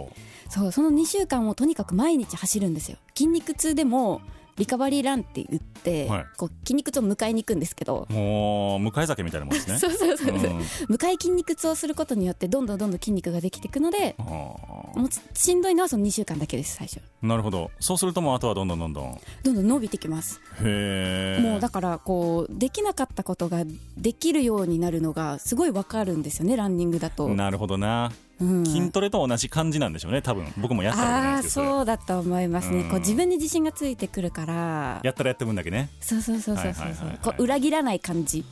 [0.49, 2.97] そそうその2週間をとにかく毎日走るんですよ。
[3.15, 4.23] 筋肉痛でも
[4.59, 6.27] リカバリーランって言って、はい。
[6.37, 9.79] こう筋肉痛を迎えに行くんですけど、うもう向かい酒みたいなもんですね。
[9.81, 10.59] そうそうそうそう、うん。
[10.61, 17.01] 迎え筋肉痛をすることによってどんどんどんどん筋肉ができていくのであもうしんどいのはその2週間だけです最初。
[17.23, 17.71] ーなるほど。
[17.81, 19.21] そうするともうあとはどんどんどんどん。
[19.45, 20.41] どんどん伸びてきます。
[20.61, 23.65] へえもうだからこうできなかったことが
[23.97, 30.47] できるようになるのがすごいわかるんですよねランニングだと、なるほどなうん、筋トレと同じ感じなんでしょうね多分。
[30.59, 32.89] 僕もやったことないですけどそうだと思いますね、うん。
[32.91, 35.01] こう自分に自信がついてくるから。
[35.03, 35.91] やったらやった分だけね。
[36.01, 38.45] そうそうそうそうそう裏切らない感じ。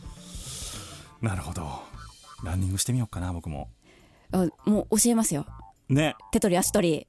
[1.22, 1.66] なるほど。
[2.44, 3.68] ランニングしてみようかな僕も。
[4.32, 5.46] あもう教えますよ。
[5.88, 6.16] ね。
[6.32, 7.06] 手取り足取り。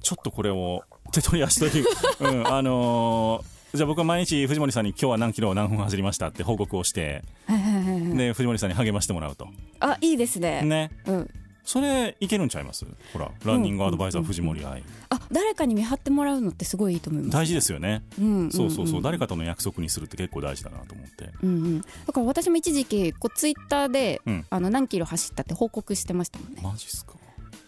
[0.00, 1.84] ちょっとこれを手取り足取り。
[2.20, 8.16] うんあのーじゃあ僕は毎日藤森さんに今日は何キロ何分走りましたって報告をしてはいはいはいはい。
[8.18, 9.48] で藤森さんに励ましてもらうと。
[9.80, 10.60] あいいですね。
[10.62, 10.90] ね。
[11.06, 11.30] うん
[11.64, 12.84] それいけるんちゃいます？
[13.12, 14.82] ほらランニングアドバイザー藤森愛。
[15.08, 17.32] あ誰かに見張ってもらうのってすごいいいと思います。
[17.32, 18.02] 大事ですよね。
[18.20, 19.02] うんそうそうそう。
[19.02, 21.30] 誰かかとの約束にするって結構大事だなと思って。
[21.42, 21.80] うんうん。
[21.80, 24.46] だから私も一時期こうツイッターで、うん。
[24.50, 26.60] あの何キロ走ったって報告してましたもんね。
[26.62, 27.12] マジっすか？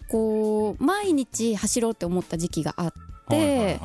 [0.09, 2.93] こう毎日走ろうって思った時期があっ
[3.29, 3.79] て、はいはいはい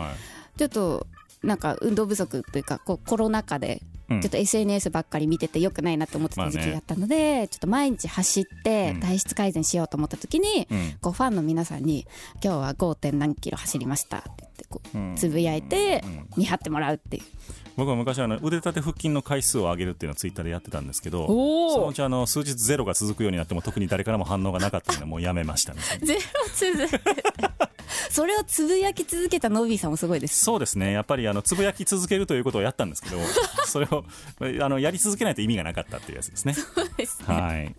[0.59, 1.07] ちょっと
[1.43, 9.01] なんか運動不足というかこうコロナ禍でうんちょっと SNS ばっかり見ててよくないなと思ってた時期があったので、ちょっと毎日走ってうん。
[9.01, 10.95] 体質改善しようと思った時に、うん。
[11.01, 12.07] こうファンの皆さんに
[12.43, 12.95] 「今日は 5.
[12.97, 15.17] 点何キロ走りました」って言ってこううん。
[15.17, 16.29] つぶやいてうん。
[16.37, 17.23] 見張ってもらうっていう。
[17.77, 25.81] 僕は昔あの腕立て腹筋の回数を上げるっていうのをツイッターでやってたんですけどそのうちあの数日ゼロが続くようになっても特に誰からも反応がなかったのでもうやめましたね。
[26.03, 26.21] ゼロ
[26.55, 27.50] 続けて
[28.11, 30.45] それをつぶやき続けたノビーさんもすごいです。
[30.45, 30.93] そうですね。
[30.93, 33.17] やっぱりあのつぶやき続けるということをやったんですけど
[33.67, 34.05] それを
[34.63, 36.55] あのやり続けないと意味がなかったっていうやつですね。
[37.27, 37.75] はい、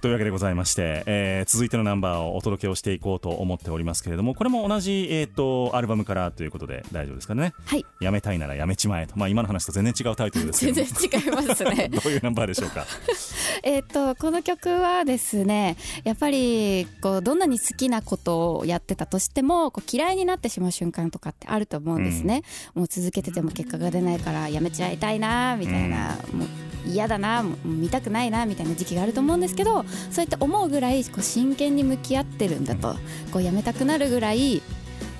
[0.00, 7.52] というわけでございまして、えー続いてのナンバーをお届けをしていこうと思っておりますけれどもこれも同じ、えー、とアルバムからということで大丈夫ですかね。
[7.64, 7.84] はい。
[8.00, 11.88] やめたいならやめちまえと、まあ、今の話と全然違うタイトルですけ 全ど然も違いますね。
[11.92, 12.86] どういうナンバーでしょうか？
[13.62, 22.42] えっとこの曲はですねやっぱりこうどんなに好きなことをやってたとしてもこう嫌いになってしまう瞬間とかってあると思うんですね、
[22.74, 26.48] もう続けてても結果が出ないからやめちゃいたいなみたいな、もう
[26.86, 32.96] 嫌だなもう見たくないなみたいな時期があると思うんですけどそうやって思うぐらいこう真剣に向き合ってるんだと
[33.32, 34.62] こうやめたくなるぐらい、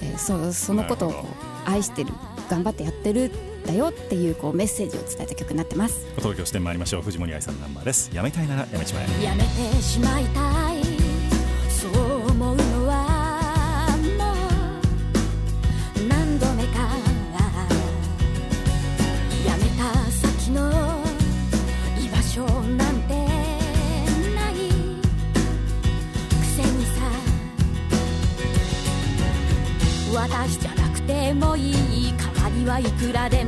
[0.03, 1.27] えーそそのことをこ
[1.67, 2.13] う愛してる
[2.49, 6.07] 頑張ってやってるんだよっていうこうメッセージを伝えた曲になってます。
[6.17, 7.03] お届けをしてまいりましょう。
[7.03, 8.11] 藤森愛さんのナンバーです。
[8.15, 9.25] やめたいならやめちまえ。
[9.25, 10.80] やめてしまいたい
[33.01, 33.40] くらで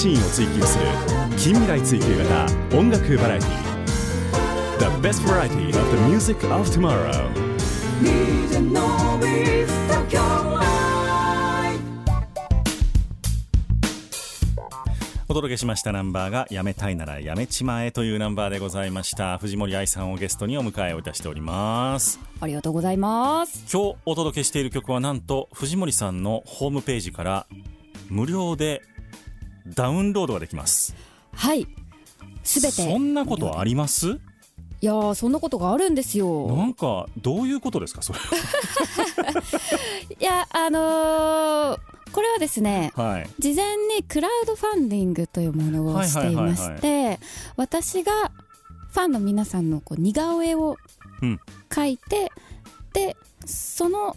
[0.00, 0.86] シーンを追求する
[1.36, 7.28] 近未来追求型音楽バラエティ The best variety of the music of tomorrow.
[15.28, 15.92] お届けしました。
[15.92, 19.36] ナンバーがやめたいならやめちまえというナンバーでございました。
[19.36, 22.18] 藤森愛さんをゲストにお迎えをいたしております。
[22.40, 23.66] ありがとうございます。
[23.70, 27.46] 今日お届けしている曲はなんと藤森さんのホームページから
[28.08, 28.82] 無料で
[29.66, 30.94] ダウンロードができます。
[31.32, 31.66] はい。
[32.42, 32.72] すべて。
[32.74, 34.18] そんなことあります？
[34.82, 38.00] いやーそんなことがあるんですなよんかどういうことですか？
[38.00, 38.18] それ
[40.18, 41.78] いやあのー
[42.12, 43.30] これはですねはい。
[43.38, 47.20] 事前にクラウドファンディングというものをしていまして
[47.56, 48.32] 私が
[48.92, 50.76] ファンの皆さんのこう似顔絵を
[51.22, 51.40] うん。
[51.68, 52.32] 描いて、
[52.94, 54.16] でその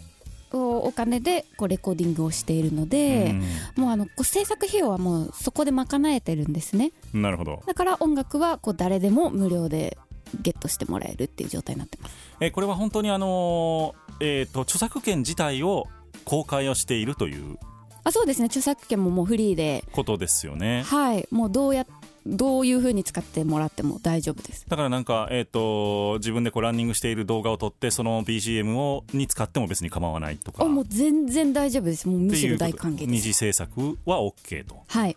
[0.56, 3.34] おお金でこうレコーディングをしているので、
[3.76, 6.92] もうあのこう制作費用はもうそこで賄えてるんですね。
[7.14, 7.62] うんなるほど。
[7.66, 9.98] だから音楽はこう誰でも無料で
[10.42, 12.14] ゲットしてもらえるっていう状態になってます。
[12.40, 15.86] えこれは本当にあのーえーと著作権自体を
[16.24, 17.58] 公開をしているという。
[18.06, 18.46] あそうですね。
[18.46, 19.82] 著作権ももうフリーで。
[19.92, 20.82] ことですよね。
[20.82, 21.26] はい。
[21.30, 21.86] もうどうや
[22.26, 24.64] どういう風に使ってもらっても大丈夫です。
[24.68, 30.64] だからなんか、えー、と自分でこうランニングしている動画を撮ってその BGM をに使っても別に構わないとか。
[30.64, 32.08] あもう全然大丈夫です。
[32.08, 33.10] もうむしろ大歓迎です。
[33.10, 34.82] 二次制作は OK と。
[34.86, 35.16] はい。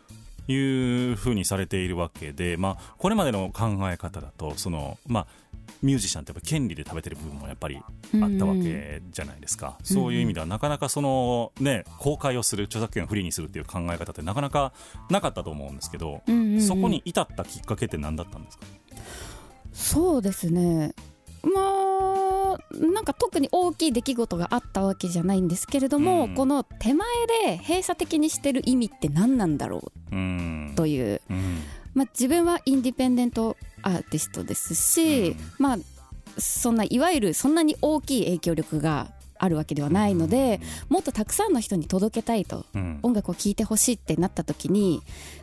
[0.49, 5.27] いうふうにされているわけで、まあ、これまでの考え方だとその、まあ、
[5.81, 14.73] ミュージシャンってやっぱ権利で食べてる部分もやっぱりあったわけじゃないですか、そういう意味ではなかなかその、ね、公開をする著作権をフリーにするっていう考え方ってなかなか
[15.09, 16.61] なかったと思うんですけど、うんうんうん。
[16.61, 18.65] そこに至ったきっかけって何だったんですか？
[19.73, 20.93] そうですね。
[21.43, 26.35] まあなんか特に大きい出来事があったわけじゃないんですけれども、うん。
[26.35, 27.07] この手前
[27.45, 30.15] で閉鎖的にしてる意味って何なんだろう？
[30.15, 30.73] うん。
[30.75, 31.59] という、うん。
[31.93, 35.37] まあ、自分はインディペンデントアーティストですし、うん。
[35.59, 35.77] まあ
[36.37, 40.59] そんないわゆるそんなに大きい影響力があるわけではないので、
[40.89, 42.99] もっとたくさんの人に届けたいとうん。
[43.03, 45.01] 音楽を聴いてほしいってなった時に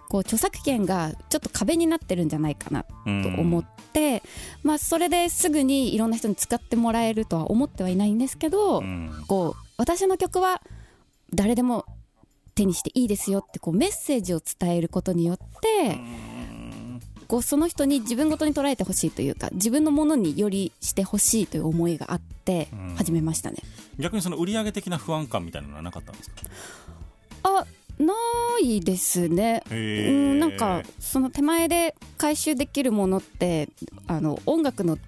[0.09, 4.23] こう著作権がちょっと壁になってるんじゃないかなと思って、
[4.63, 9.11] まあ、それですぐにいろんな人に使ってもらえるとは思ってはいないんですけど、うん。
[9.27, 10.61] こう私の曲は
[11.33, 11.87] 誰でも
[12.55, 15.99] 手にしていいですよってこうメッセージを伝えることによって
[17.25, 22.95] こうその人に自分ごとに捉えてほしいというか自分のものによりしてほしいという思いがあってうん。
[22.97, 23.59] 始めましたね。
[23.99, 26.37] 逆にその売上的な不安感みたいなのはなかったんですか？
[27.45, 27.67] あ
[27.99, 28.13] な
[28.61, 29.63] いですね。
[29.71, 33.69] うんなんかその手前で回収できるものって
[34.09, 34.99] あの音楽の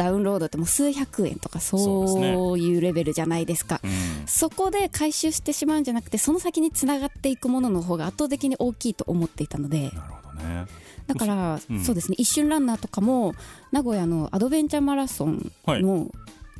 [0.00, 3.82] ダウンロードってもう数百円とかそういうレベルじゃないですか。
[3.84, 3.90] うん。
[4.26, 9.90] そこで回収してしまうんじゃなくてその先につながっていくものの方が圧倒的に大きいと思っていたので。
[9.90, 10.64] なるほどね。
[11.06, 11.84] だから、うん。
[11.84, 12.14] そうですね。
[12.18, 13.34] 一瞬ランナーとかも
[13.72, 15.82] 名古屋のアドベンチャーマラソンはい。
[15.82, 16.10] の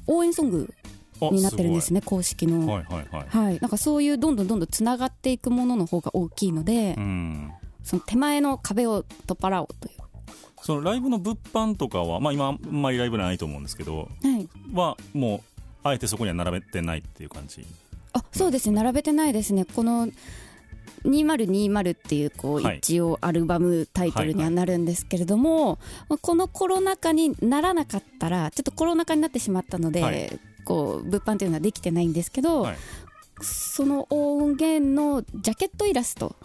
[0.07, 0.75] 応援ソング
[1.23, 2.71] あになってるんですねね公式の。
[2.71, 3.27] はいはいはい。
[3.27, 7.51] はい、なんかそういうどんどんどんどんつながっていくものの方が大きいので、うん。
[7.85, 9.95] その手前の壁を取っ払おうという、
[10.63, 14.07] そのライブの物販とかは、まあ、今あんまりライブないと思うんですけどは
[14.39, 15.41] い、はもう
[15.83, 17.65] あえてそこには並べてないっていう感じ？
[18.13, 18.77] あそうですね。
[18.77, 19.65] 並べてないですね。
[19.65, 20.09] この
[21.05, 22.79] 2020っていうこうはい。
[22.79, 30.41] 一応アルバムタイトルにはなるんですけれども、まあこのコロナ禍にならなかったらちょっとコロナ禍になってしまったので、はい。
[30.65, 32.77] こう物販というのはできてないんですけど、はい。
[33.41, 36.37] その音源のジャケットイラスト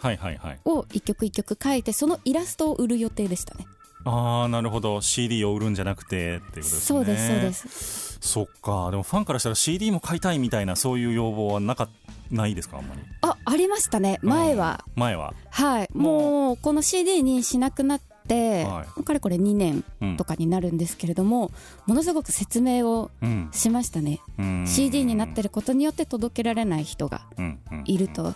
[0.64, 3.66] を一曲一曲描いてそのイラストを売る予定でしたね。
[4.08, 5.00] ああなるほど。
[5.00, 6.80] CD を売るんじゃなくてっていうことですね。
[6.80, 8.18] そうですそうです。
[8.20, 8.90] そっか。
[8.90, 11.88] でもファンからしたら CD も買いたいみたいなそういう要望はなか
[12.30, 13.00] ないですかあんまり？
[13.22, 14.18] あありましたね。
[14.22, 15.00] 前は、うん。
[15.00, 15.34] 前は。
[15.50, 15.88] はい。
[15.92, 16.56] もう。
[16.56, 21.50] この CD にしなくなって、はかれこれ2年うんとかになるんですけれども、
[21.86, 23.48] ものすごく説明をうん。
[23.52, 24.64] しましたね、うん。
[24.66, 27.58] CD になってることによって届けられない人がうん。
[27.70, 28.34] うんいると、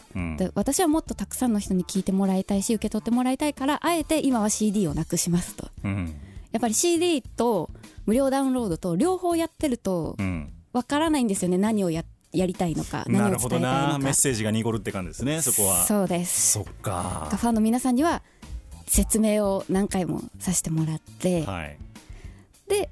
[0.54, 5.68] 私はもっとたくさんの人に聞いてもらいたいし受け取ってもらいたいからあえて今は CD をなくしますと。
[5.84, 6.14] うん。
[6.52, 7.70] やっぱり CD と
[8.06, 10.52] 無料ダウンロードと両方やってるとうん。
[10.72, 11.58] わからないんですよね。
[11.58, 13.88] 何をややりたいのか何を伝えたいのか。
[13.92, 15.84] なメッセージが濁るって感じですねそこは。
[15.84, 16.52] そうです。
[16.52, 18.22] そっかファンの皆さんには
[18.90, 21.78] 説明を何回もさせてもらって、はい。
[22.68, 22.90] で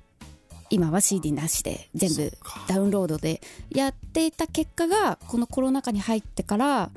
[0.71, 2.33] 今は CD なしで全部
[2.69, 3.41] ダウンロードで
[3.71, 6.91] やっていた結果がこのコロナ禍に入ってから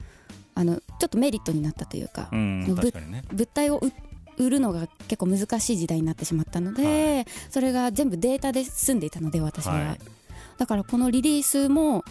[0.53, 3.23] あのちょっとメリットになったというか、ね。
[3.31, 3.91] 物体を売
[4.37, 9.99] 売るのが結構難しい時代になってしまったので、それが全部データで済んでいたので私は、はい。
[10.59, 12.03] だからこのリリースも、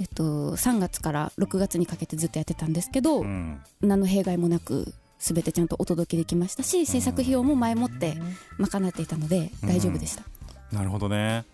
[0.00, 3.60] えっと、3月から6月にかけてずっとやってたんですけど、うん。
[3.82, 8.16] 何の弊害もなく全てちゃんとお届けできましたし制作費用も前もって
[8.58, 10.22] 賄っていたので大丈夫でした、
[10.72, 11.44] なるほどね。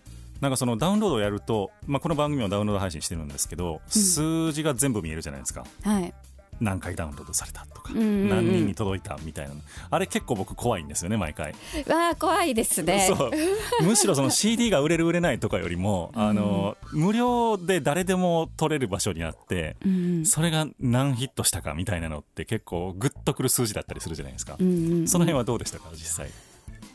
[0.41, 5.65] なんかそのダウンロードをやると、まあ、この番組はダウンロード配信してるんですけど、数字が全部見えるじゃないですか。
[5.83, 6.13] はい
[6.59, 8.29] 何回ダウンロードされたとか、うんうんうん。
[8.29, 9.53] 何人に届いたみたいな。
[9.53, 11.53] のあれ結構僕怖いんですよね毎回、
[11.87, 13.09] わあ怖いですね。
[13.83, 25.07] むしろその CD が売れる売れないとかよりも、あの無料で誰でも取れる場所にあって、うんそれが何ヒットしたかみたいなのって結構グッとくる数字だったりするじゃないですか、うんうんうん。
[25.07, 26.29] その辺はどうでしたか実際？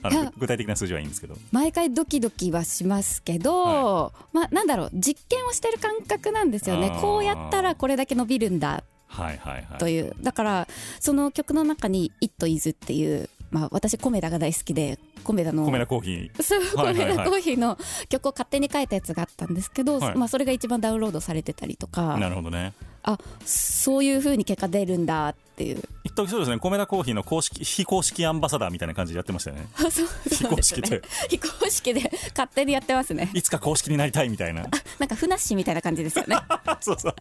[0.02, 1.36] あの具体的な数字はいいんですけど。
[1.52, 6.96] 毎回ドキドキはしますけど、まあなんだろう実験をしてる感覚なんですよね。
[7.00, 9.78] こうやったらこれだけ伸びるんだはいはいはい。
[9.78, 10.14] という。
[10.20, 10.68] だから
[11.00, 16.42] その曲の中に「It is」っていう、まあ、私コメダが大好きでコメダのコメダコーヒー。
[16.42, 17.76] そうコメダコーヒーの
[18.08, 20.16] 曲を勝手に書いたやつがあったんですけど、はい。
[20.16, 22.16] まあ、それが一番ダウンロードされてたりとか。
[22.18, 22.72] なるほどね。
[23.02, 25.82] あそういう風に結果出るんだっていう。
[26.04, 26.58] 一時そうですね。
[26.58, 29.68] コメダコーヒーの公式非公式アンバサダーみたいな感じでやってましたよね。
[29.74, 33.30] あ そう非公式で非公式で勝手にやってますね。
[33.34, 34.66] いつか公式になりたいみたいな。
[34.98, 36.36] なんかふなっしーみたいな感じですよね。
[36.80, 37.14] そうそう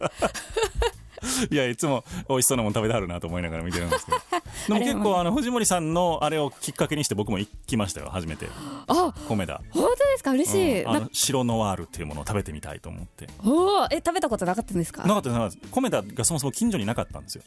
[1.50, 4.18] いやいつも美味しそうなもの食べてはるなと思いながら見てるんですけど。
[4.68, 8.48] でも結構あの藤森さんのあれをきっかけにして僕も行きましたよ初めて。
[8.88, 9.60] あ米田。
[9.70, 10.32] 本当ですか？
[10.32, 10.96] 嬉しい、なうん。
[10.96, 13.28] あの白ノワールっていうものを食べてみたいと思って。
[13.44, 13.88] おー。
[13.90, 15.02] え食べたことなかったんですか？
[15.04, 15.38] なかったです。
[15.38, 17.42] なかっ米田がそもそも近所になかったんですよ。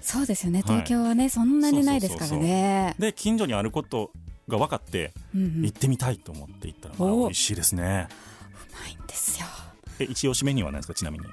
[0.00, 0.62] そうですよね。
[0.64, 0.76] はい。
[0.76, 2.94] 東京はね、そんなにないですからね。
[2.98, 4.10] で近所にあること
[4.48, 5.48] が分かってうんうん。
[5.60, 8.08] う行ってみたいと思って行ったら、まあ、お美味しいですね。
[8.80, 9.46] まいんですよ。
[9.98, 10.94] え一押しメニューは何ですか？
[10.94, 11.26] ちなみに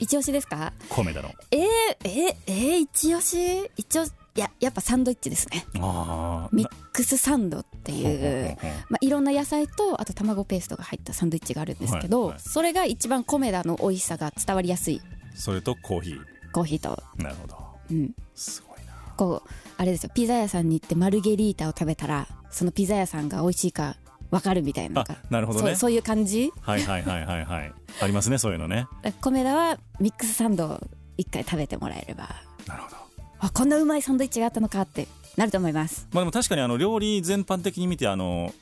[0.00, 0.72] 一押しですか？
[0.88, 1.66] 米田のえー、
[2.04, 3.70] えー、えー、一押し？
[3.76, 5.66] 一押しいややっぱサンドイッチですね。
[5.80, 8.56] ああミックスサンドっていう。
[8.88, 12.40] まあ、いろんな野菜とあと卵ペーストが入ったサンドイッチがあるんですけど、はいはい。
[12.40, 15.02] それが一番コメダの美味しさが伝わりやすい。
[15.34, 16.20] それとコーヒー。
[16.52, 17.56] コーヒーと、なるほど。
[17.90, 18.92] うん、すごいな。
[19.16, 20.10] こうあれですよ。
[20.14, 23.96] ピザ屋さんに行ってマルゲリータを食べたらそのピザ屋さんが美味しいか
[24.30, 25.04] 分かるみたいな。
[25.28, 25.74] なるほどね。
[25.74, 26.52] そういう感じ。
[26.60, 27.72] はいはいはいはいはい。
[28.00, 28.86] ありますねそういうのね。
[29.20, 30.80] コメダはミックスサンドを
[31.16, 32.28] 一回食べてもらえれば。
[32.66, 32.96] なるほど。
[33.40, 36.06] あこんなうまいサンドイッチがあったのかってなると思います。
[36.12, 38.54] まあでも確かにあの料理全般的に見てあの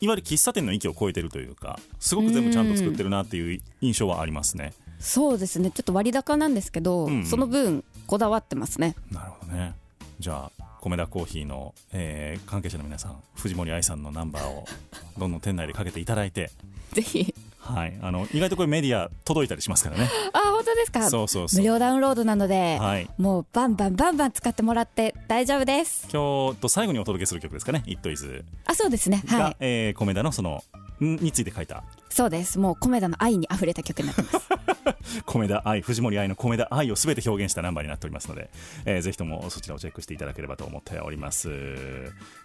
[0.00, 4.72] いわゆる喫茶店の域を超えてるというかすごく全部ちゃんと作ってるなっていう印象はありますね。
[4.98, 5.70] そうですね。
[5.70, 7.26] ちょっと割高なんですけど、うん。
[7.26, 8.96] その分こだわってますね。
[9.10, 9.74] なるほどね。
[10.18, 14.66] じゃあ米田コーヒーの、えー関係者の皆さん藤森愛さんのナンバーを
[15.18, 16.50] どんどん店内でかけていただいて。
[16.92, 17.34] ぜひ。
[17.58, 17.96] はい。
[18.02, 20.10] あの意外とこれメディア届いたりしますからね。
[20.34, 21.08] あ本当ですか？
[21.08, 21.60] そうそうそう。
[21.60, 23.08] 無料ダウンロードなので、はい。
[23.16, 26.06] もうバンバンバンバン使ってもらって大丈夫です。
[26.12, 29.56] 今日と最後にお届けする曲ですかね「It Is あそうですね」が、はい。
[29.60, 31.84] えー米田のそのんについて書いた？
[32.08, 32.58] そうです。
[32.58, 34.48] もうコメダの愛に溢れた曲になってます。
[35.26, 38.50] 米田愛藤森愛の米田愛を全て表現したナンバーになっておりますので、
[38.84, 41.50] えーぜひともそちらをチェックしていただければと思っております。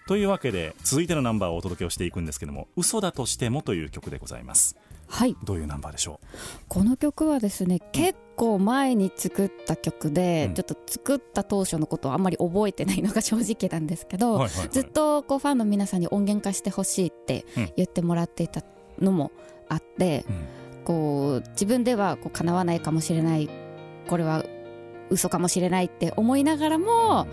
[0.07, 4.75] というわけで続いてのナンバーをお届けをしていくんですけども「嘘だとしても」という曲でございます
[5.09, 5.35] はい。
[5.43, 6.19] どういうナンバーでしょ
[6.67, 10.53] この曲はですね結構前に作った曲で、うん。
[10.53, 14.69] ちょっと作った当初のことをあんまり覚えてないのが正直なんですけど、うはいはいはい。
[14.69, 17.69] ずっとこうファンの皆さんに音源化してほしいってうん。
[17.75, 18.61] 言ってもらっていた
[18.99, 19.31] のも
[19.67, 20.59] あって、うん。
[20.85, 23.47] こう自分ではこう叶わないかもしれない
[24.07, 24.43] これは
[25.11, 27.27] 嘘かもしれないって思いながらも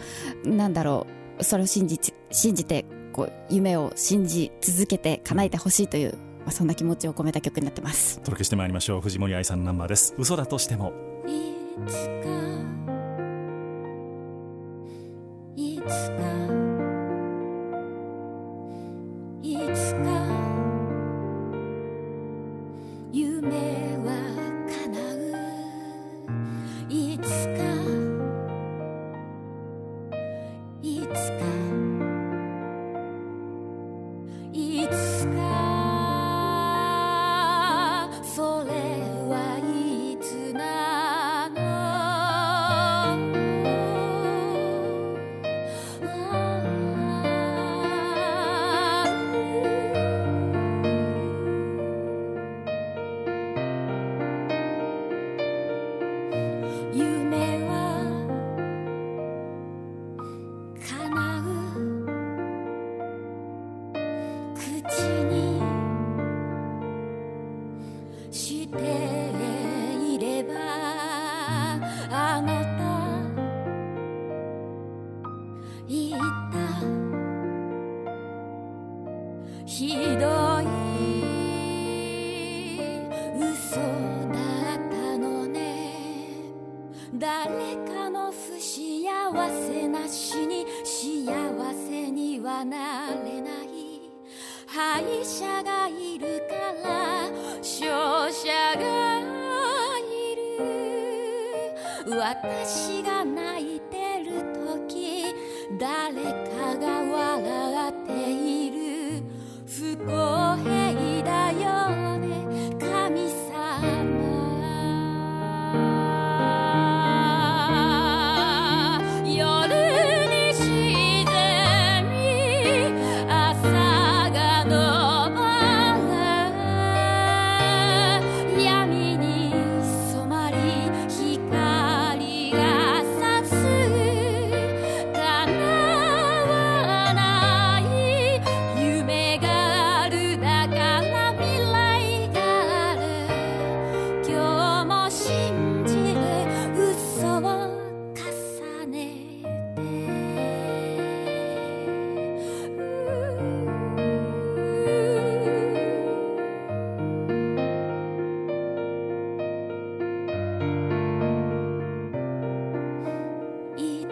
[0.45, 1.07] なんだろ
[1.39, 8.21] うそれを信じち信じてこう夢を信じ続けて叶えてほしいという、まあ、そんな気持ちを込めた曲になってます。
[8.23, 9.01] お届けしてまいりましょう。
[9.01, 10.15] 藤森愛さんのナンバーです。
[10.17, 10.93] 嘘だとしても。
[11.27, 11.53] い
[11.89, 12.21] つか
[15.57, 16.23] いつか
[19.43, 20.07] いつか
[23.13, 23.96] 夢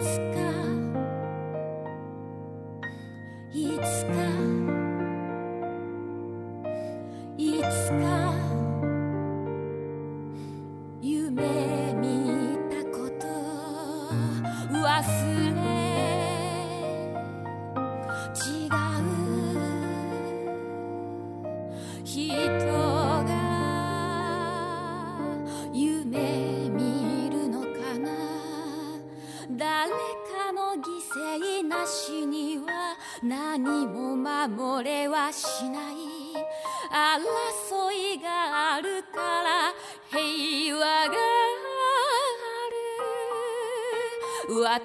[0.04, 0.43] スか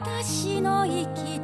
[0.01, 1.38] 私の生き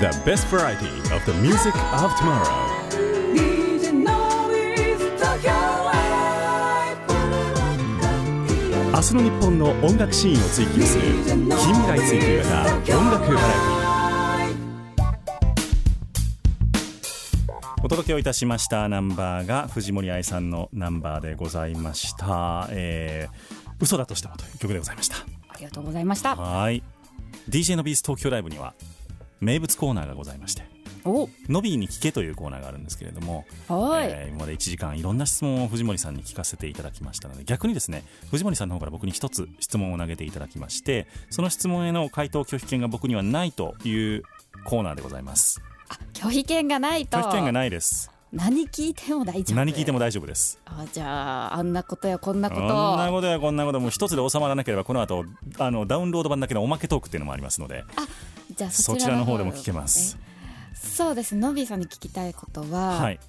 [0.00, 2.46] The best variety of the music of tomorrow.
[3.34, 5.50] DJ Noise Tokyo
[5.90, 7.02] Live
[8.92, 13.78] 明日の日本の音楽シーンを追求する近未来追求型音楽バラエティ。
[17.82, 18.88] お届けをいたしました。
[18.88, 25.16] ナンバーが藤森愛さんのナンバーでございました、えー嘘だとしてもという曲でございました。
[25.48, 26.36] ありがとうございました。
[26.36, 26.82] はい。
[27.48, 28.74] DJ のビース東京ライブには
[29.40, 30.62] 名物コーナーがございまして
[31.04, 31.28] お。
[31.48, 44.22] ノビーに聞けというコーナーがあるんですけれども、はい、えー今まで1時間いろんな質問を藤森さんに聞かせていただきましたので逆にですね藤森さんの方から僕に一つ質問を投げていただきましてその質問への回答拒否権が僕にはないという
[44.64, 45.60] コーナーでございます。
[46.12, 47.16] 拒否権がないと。
[47.18, 48.10] 拒否権がないです。
[48.30, 50.60] 何聞いても大丈夫何聞いても大丈夫です。
[50.66, 52.68] あじゃああんなことやこんなこことん
[52.98, 53.80] なことやこんなこと。
[53.80, 55.24] も一つで収まらなければこの後
[55.58, 57.84] あのダウンロード版だけのおまけトークっていうのもありますので
[58.54, 60.16] じゃあそちらの方でも聞けます。
[60.20, 63.20] えそうですノビーさんに聞きたいことは、はい。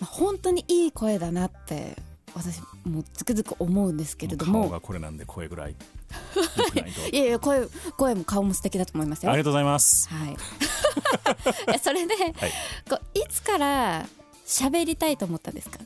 [0.00, 1.96] まあ本当にいい声だなって
[2.34, 5.76] 私もうつくづく思うんですけれど顔もがこれなんで声ぐらい。
[7.12, 9.30] いやいや声声も顔も素敵だと思いますよ。
[9.32, 10.08] ありがとうございます。
[10.08, 10.32] はい。
[10.32, 10.36] い
[11.72, 12.34] やそれで、はい。
[12.88, 14.06] こういつから
[14.46, 15.78] 喋りたいと思ったんですか？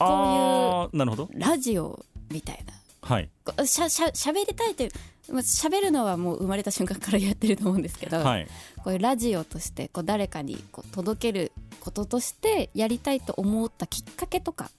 [0.00, 1.28] ああなるほど。
[1.32, 2.74] ラジオみたいな。
[3.02, 3.30] はい。
[3.66, 4.90] しゃしゃ喋りたいという
[5.30, 8.46] まあ喋るのはもう生まれた瞬間からやってると思うんですけど、はい。
[8.82, 14.70] こういうラジオとしてこう誰かにこう届けることとしてやりたいと思ったきっかけとか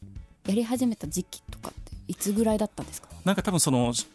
[0.48, 3.10] やり始めた時期とかっていつぐらいだったんですか？
[3.26, 4.08] なんか多分そのし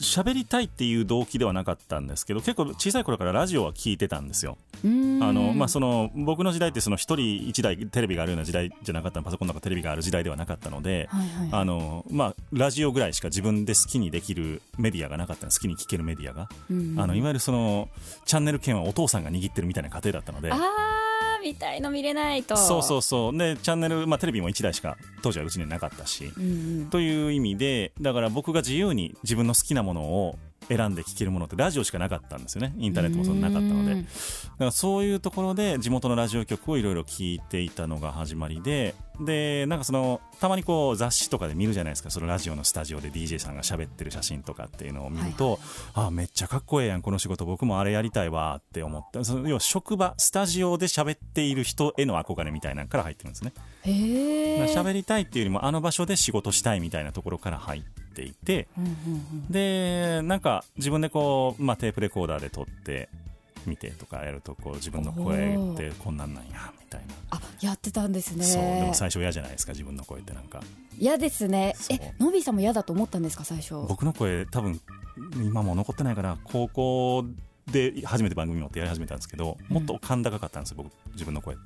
[0.00, 4.58] 喋りたいっていう動機ではなかったんですけど結構小さい頃からラジオは聞いてたんですよ。
[4.84, 4.86] あ
[5.32, 11.48] のまあ、その僕の時代ってその一人一台テレビがあるような時代じゃなかったパソコンとかテレビがある時代ではなかったので、はいはい。
[11.50, 15.52] あのまあ、ラジオぐらいしか自分で好きにできるメディアがなかったの。
[15.52, 16.48] 好きに聞けるメディアが、
[17.02, 17.88] あのいわゆるその
[18.26, 21.05] チャンネル権はお父さんが握ってるみたいな家庭だったのであー
[21.42, 22.56] みたいの見れないと。
[22.56, 23.38] そうそうそう。
[23.38, 26.46] でチャンネル、まあ、テレビも1台しか当時はうちになかったし、うんう
[26.84, 26.90] ん。
[26.90, 30.38] という意味でだから僕が自由に自分の好きなものを
[30.68, 32.74] 選んで聴けるものってラジオしかなかったんですよね。
[32.78, 33.92] インターネットもそんななかったので。
[33.92, 34.02] うん。
[34.04, 34.14] だか
[34.58, 42.10] らそういうところで地元のラジオ局をいろいろ聞いていたのが始まりででなんかそのたまにこう雑誌とかで見るじゃないですか。
[42.10, 45.58] そのラジオのスタジオで DJ さんが喋ってる写真とかっていうのを見ると、
[45.94, 49.24] あめっちゃかっこええやんこの仕事僕もあれやりたいわって思った。
[49.24, 53.52] その要は職場スタジオで喋っている人への憧れみたいなのから入ってるんですね。
[53.84, 57.82] 喋りたいっていうよりもあの場所で仕事したいみたいなところから入っ
[58.14, 58.94] ていてうんうんう
[59.48, 59.50] ん。
[59.50, 63.08] でなんか自分でこう、まあ、テープレコーダーで撮って
[63.68, 68.44] みてとかやるとこう自分の声ってこんなんなんやみたいな、あやってたんですね。
[68.44, 70.60] そうでも最初嫌じゃないですか自分の声ってなんか。
[70.98, 71.74] 嫌ですね。
[71.90, 73.74] えのびさんも嫌だと思ったんですか最初？
[73.88, 74.80] 僕の声多分
[75.36, 77.24] 今もう残ってないから高校
[77.70, 81.56] で初めて番組持ってやり始めたんですけどもっと甲高かったんですよ僕自分の声。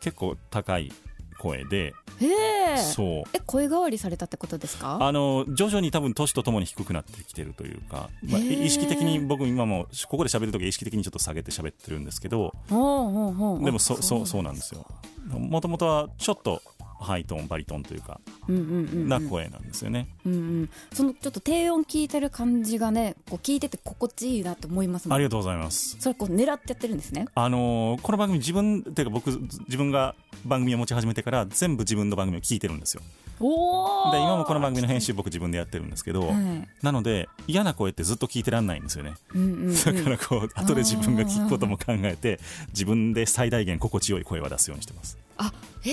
[0.00, 0.92] 結構高い
[1.38, 2.26] 声でへ
[2.74, 3.28] えそう。
[3.32, 4.98] え声変わりされたってことですか？
[5.00, 8.64] あの徐々に多分年とともに低くなってきてるというか、まあ、へー。
[8.64, 14.86] 意識的に僕今もここで喋る時は意識的にちょっと下げて喋ってるんですけどでもそあそうそうなんですよ。
[15.28, 16.62] もともとはちょっと
[17.00, 19.08] ハイトーンバリトンというかうんうんうんうん。
[19.08, 20.70] な声なんですよね、うんうん。
[20.92, 25.96] そのちょっと低音聞いてる感じがねこう聞いてて心地いいなと思いますありがとうございます。
[25.98, 27.26] それこう狙ってやってるんですね。
[27.34, 33.02] あのーこの番組自分っていうか僕自分が番組を持ち始めてから全部自分の番組を聞いてるんですよ。
[33.42, 36.68] おおで今もこの番組の編集僕自分でやってるんですけど、はい。
[36.82, 39.14] なので嫌な声ってずっと聞いてらんないんですよね。
[39.34, 39.74] うんうんうん。
[39.74, 42.38] だからこう後で自分が聞くことも考えて
[42.68, 45.16] 自分で最大限心地よい声は出すようにしてます。
[45.38, 45.52] あ
[45.84, 45.88] え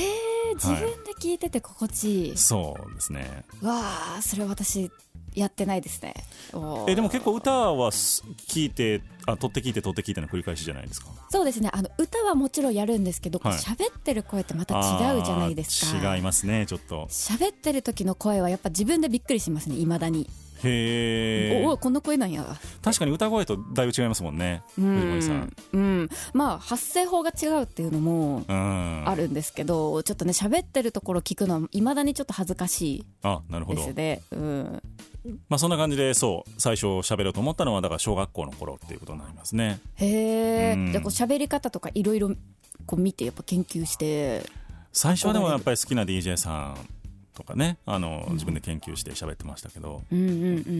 [0.54, 3.44] ー、自分で聞いてて心地いい、そうですね。
[3.62, 3.82] わ
[4.18, 4.92] あそれ私
[5.34, 6.14] やってないですね。
[6.88, 11.08] えでも結構歌はす聞いてあ取って聞いて取って聞いての繰り返しじゃないですか？
[11.30, 11.70] そうですね。
[11.72, 13.58] あの歌はもちろんやるんですけどはい。
[13.58, 16.16] 喋、ってる声ってまた違うじゃないですか。
[16.16, 17.08] 違いますねちょっと。
[17.10, 20.30] 喋ってる時の声はやっぱ自分でびっくりしますねいまだに、
[20.64, 22.46] へえおおこんな声なんや。
[22.82, 25.54] 確かに歌声とだいぶ違いますもんねう藤森さん。
[25.74, 26.10] うん。
[26.34, 29.08] まあ発声法が違うっていうのもうん。
[29.08, 33.82] あるんですけど、ちょっとね喋ってるところ聞くのはいまだにちょっと恥ずかしあなるほど。
[33.82, 34.22] いですね。
[34.32, 34.82] うん。
[35.50, 39.80] まあそんな感じでそう最初喋ろうと思ったのはだから小学校の頃っていうことになりますね。
[39.96, 40.92] へえ、うん。
[40.92, 42.30] じゃあこう喋り方とかいろいろ
[42.86, 44.44] こう見てやっぱ研究して。
[44.94, 46.78] 最初はでもやっぱり好きな DJ さん
[47.38, 50.02] とかねあの自分で研究して喋ってましたけど、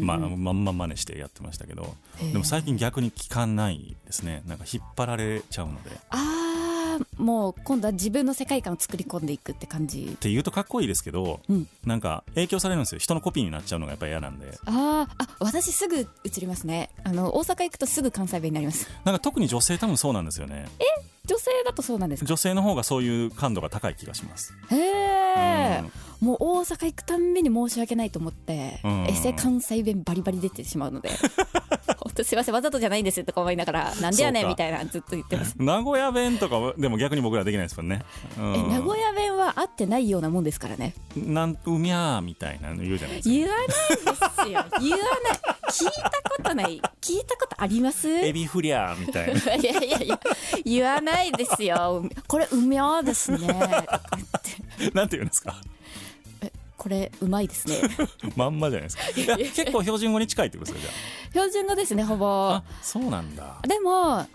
[0.02, 1.96] まあ、まんま真似してやってましたけど
[2.34, 4.42] でも最近逆に聞かないですね。
[4.48, 5.92] なんか引っ張られちゃうので。
[5.92, 10.18] っああもう今度は自分の世界観を作り込んでいくって感じ。
[10.20, 11.68] て言うとかっこいいですけど、うん。
[11.86, 13.00] なんか影響されるんですよ。
[13.00, 14.58] 人のコピーになっちゃうのがやっぱり嫌なんで。
[14.66, 16.90] あーあ私すぐ移りますね。
[17.04, 18.90] あの大阪行くとすぐ関西弁になります。
[19.06, 20.68] なんか特に女性多分そうなんですよね。
[21.28, 22.26] 女性だとそうなんですか？
[22.26, 24.54] 女性の方がそういう感度が高い気がします。
[24.72, 29.06] へえうんもう大阪行くたんびに申し訳ないと思って、うん。
[29.08, 31.10] エセ関西弁バリバリ出てしまうので
[32.00, 35.56] 本当すいませんわざとじゃないんですとか思いながらなんでやねんみたいなずっと言ってます。
[35.62, 38.04] 名古屋弁とかはでも逆に僕らできないですもんね、
[38.38, 38.56] うん。
[38.56, 40.96] え名古屋弁は合ってないようなもんですからね。
[41.16, 43.36] なんうみゃーみたいなの言うじゃないですか。
[43.36, 44.16] 言わないですよ。
[44.48, 44.70] 言わない。
[45.70, 46.82] 聞いたことない。
[47.02, 48.10] 聞いたことあります？
[48.10, 49.54] エビフリャーみたいな。
[49.56, 50.20] いやいやいや。
[50.66, 52.04] 言わないですよ。
[52.28, 53.48] これうみょうですね。
[54.94, 55.56] なんて言うんですか？
[56.78, 57.78] これうまいですね。
[58.38, 59.38] まんまじゃないですか。
[59.38, 60.94] 結構標準語に近いってことですか
[61.32, 62.62] 標準語ですねほぼ。
[62.82, 63.60] そうなんだ。
[63.68, 64.26] でも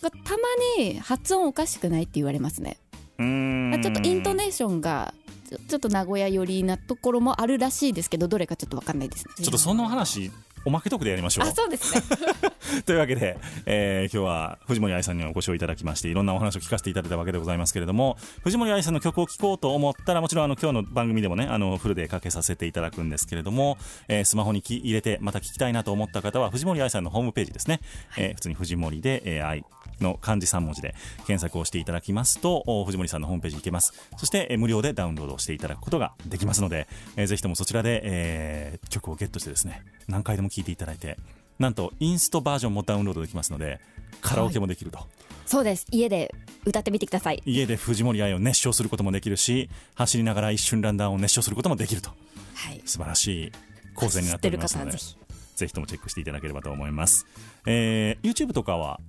[0.00, 0.38] たま
[0.78, 2.78] に発音おかしくないって言われますね。
[3.18, 3.82] うーん。
[3.82, 5.12] ちょっとイントネーションが
[5.48, 9.34] ちょちょっと名古屋寄りなところもあるらしいですけどどれかちょっとわかんないですね。
[9.36, 10.30] ちょっとその話
[10.68, 11.48] おまけトークでやりましょう。
[11.48, 12.02] あそうですね。
[12.84, 27.80] というわけで、えー今日は藤森愛さんにお越しをいただきましていろんなお話を聞かせていただいたわけでございますけれども藤森愛さんの曲を聴こうと思ったらもちろんあの今日の番組でもねあのフルでかけさせていただくんですけれども、えースマホにき入れてまた聞きたいなと思った方は藤森愛さんのホームページですね、
[28.18, 29.64] えー普通に藤森で、えー愛
[30.00, 30.94] の漢字3文字で
[31.26, 33.92] 検索をしていただきますとお藤森さんのホームページに行けます。
[34.16, 41.16] そして、えー無料でダウンロードをしていただくことができますので、えーぜひともそちらで、えー曲をゲットしてですね何回でも聴いていただいて
[41.58, 43.80] なんとインストバージョンもダウンロードできますので
[44.20, 45.00] カラオケもできると、
[45.46, 45.86] そうです。
[45.90, 46.34] 家で
[46.64, 47.42] 歌ってみてください。
[47.44, 52.10] 家で藤森愛を熱唱することもできるし走りながら一瞬ランダウンを熱唱することもできると。
[52.54, 52.82] はい。
[52.84, 53.52] 素晴らしい
[53.98, 57.26] 構成になっておりますのでぜひともチェックしていただければと思います、
[57.66, 59.00] えー YouTube とかは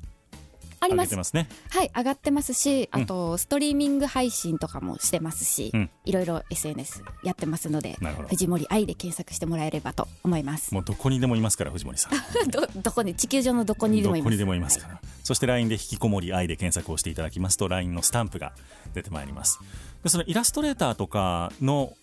[0.80, 1.16] あります。
[1.16, 1.34] ます。
[1.34, 5.90] ねはい上がってますしあとストリーミング配信とかもしてますし、うん。
[6.06, 7.98] いろいろ SNS やってますので
[8.30, 10.74] 藤森愛で検索してもらえればと思います。
[10.74, 12.12] もうどこにでもいますから藤森さん。
[12.50, 14.26] どどこに地球上のどこにでもいます。
[14.26, 18.54] どこにでもいますから、そして LINE で引きこもり愛で検索をしていただきますと LINE のスタンプが
[18.94, 19.60] 出てまいります。
[20.04, 21.94] でそのイラストレーターとかの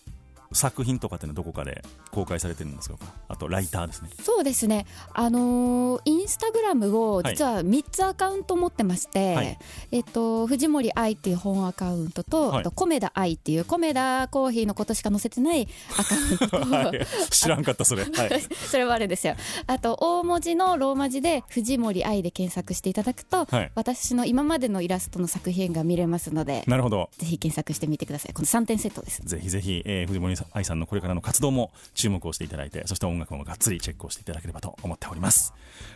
[0.51, 2.95] 作品とかっていうのはどこかで公開されてるんですか？
[3.27, 4.09] あとライターですね。
[4.23, 9.57] そうですね、あのーインスタグラムを実は3つアカウント持ってまして、はい。
[9.91, 12.59] えっと、藤森愛っていう本アカウントと、はい。
[12.61, 15.67] あと米田愛っていう米田コーヒーのことしか載せてない
[15.97, 16.47] アカウント。
[16.49, 17.07] と、はい。
[17.31, 19.35] 知らんかったそれ、 はい、それはあれですよ。
[19.65, 23.71] あと大文字のローマ字で藤森愛で検索していただくと、はい。
[23.75, 27.09] 私の今までのイラストの作品が見れますのでなるほど。
[27.17, 28.33] ぜひ検索してみてください。
[28.33, 29.21] この3点セットです。
[29.23, 35.53] ぜひぜひ、えー藤森愛さんのこれからの活動も注目をしていただいてそして音楽もがっつりチェックをしていただければと思っております。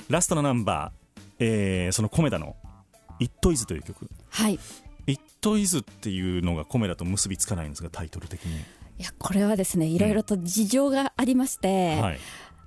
[0.10, 2.56] ラストのナンバー、えーそのコメダの
[3.20, 4.10] 「It Is」という曲。
[4.30, 4.60] はい
[5.08, 8.56] 「It Is」っていうのがコメダと結びつかないんですがタイトル的に、
[9.00, 12.20] いやこれはですねいろいろと事情がありまして、はい、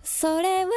[0.03, 0.71] それは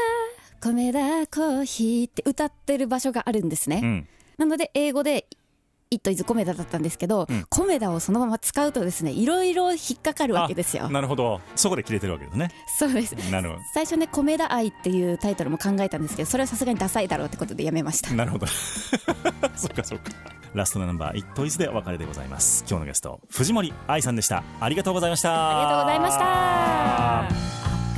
[0.59, 4.07] 米田コーヒーって歌ってる場所があるんですね、うん。
[4.37, 5.27] なので英語で
[5.89, 7.45] 「イットイズコメダだったんですけど、うん。
[7.49, 10.85] コメダをそのまま使うとですねいろいろ引っかかるわけですよ。
[10.85, 11.41] あなるほど。
[11.55, 12.51] そこで切れてるわけですね。
[12.77, 13.13] そうです。
[13.31, 18.09] なるほ最初ね「米田愛」っていうタイトルも考えたんですけどそれはさすがにダサいだろうってことでやめました。
[18.09, 18.47] どなるほど。
[19.55, 20.11] そっかそっか。
[20.53, 22.65] ラストのナンバー「It Is」でお別れでございます。
[22.67, 24.43] 今日のゲスト藤森愛さんでした。
[24.59, 25.29] ありがとうございました。
[25.31, 27.47] ありがとうございました。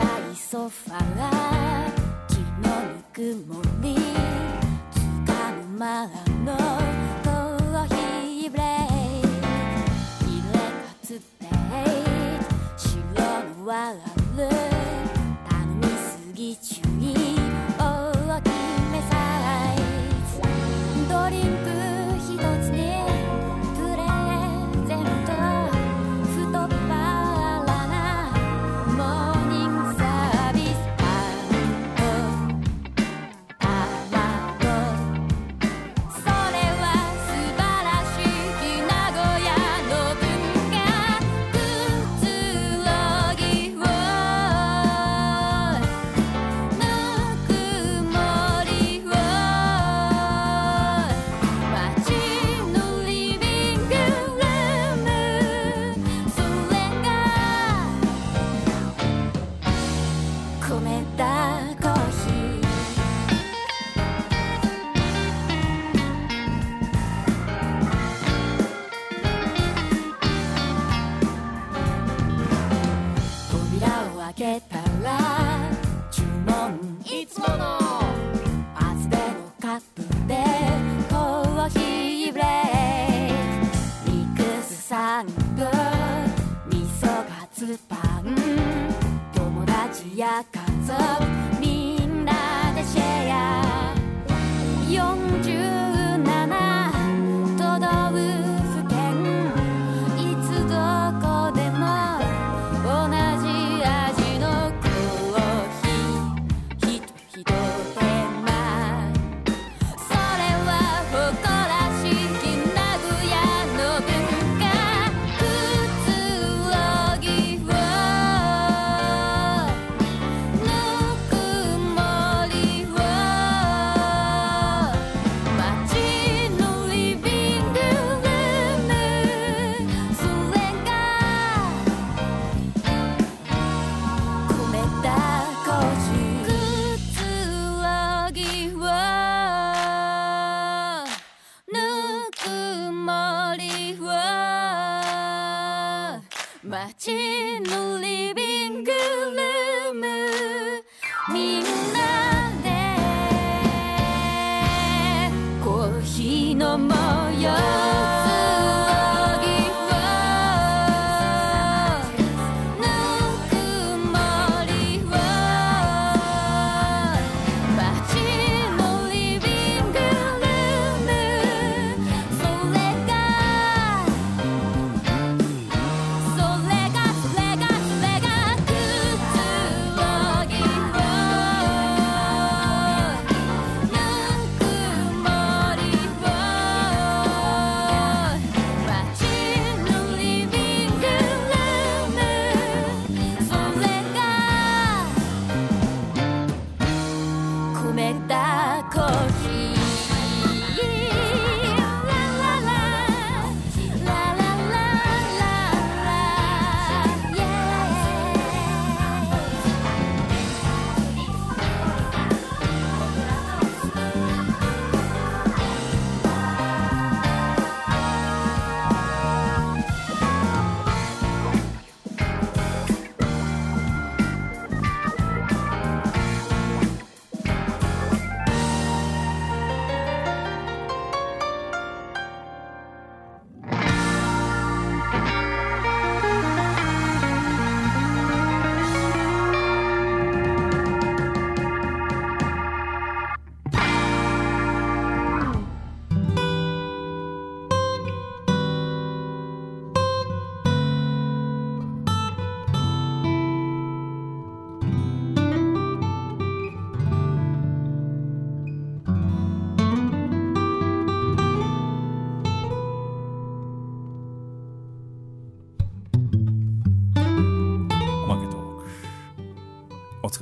[0.04, 1.92] 赤いソファー
[2.28, 2.36] 木
[2.68, 3.96] のぬくもり
[4.92, 6.08] つかむ間
[6.46, 6.89] の
[13.70, 13.94] 白
[14.36, 14.69] のワ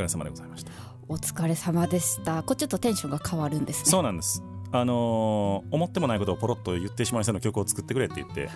[0.07, 0.71] れ様でございました。
[1.09, 2.43] お疲れ様でした。
[2.43, 3.91] これちょっとテンションが変わるんですね。
[3.91, 4.43] そうなんです。
[4.71, 8.49] あのー思ってもないことをポロッと言ってしまいそうな曲を作ってくれって言って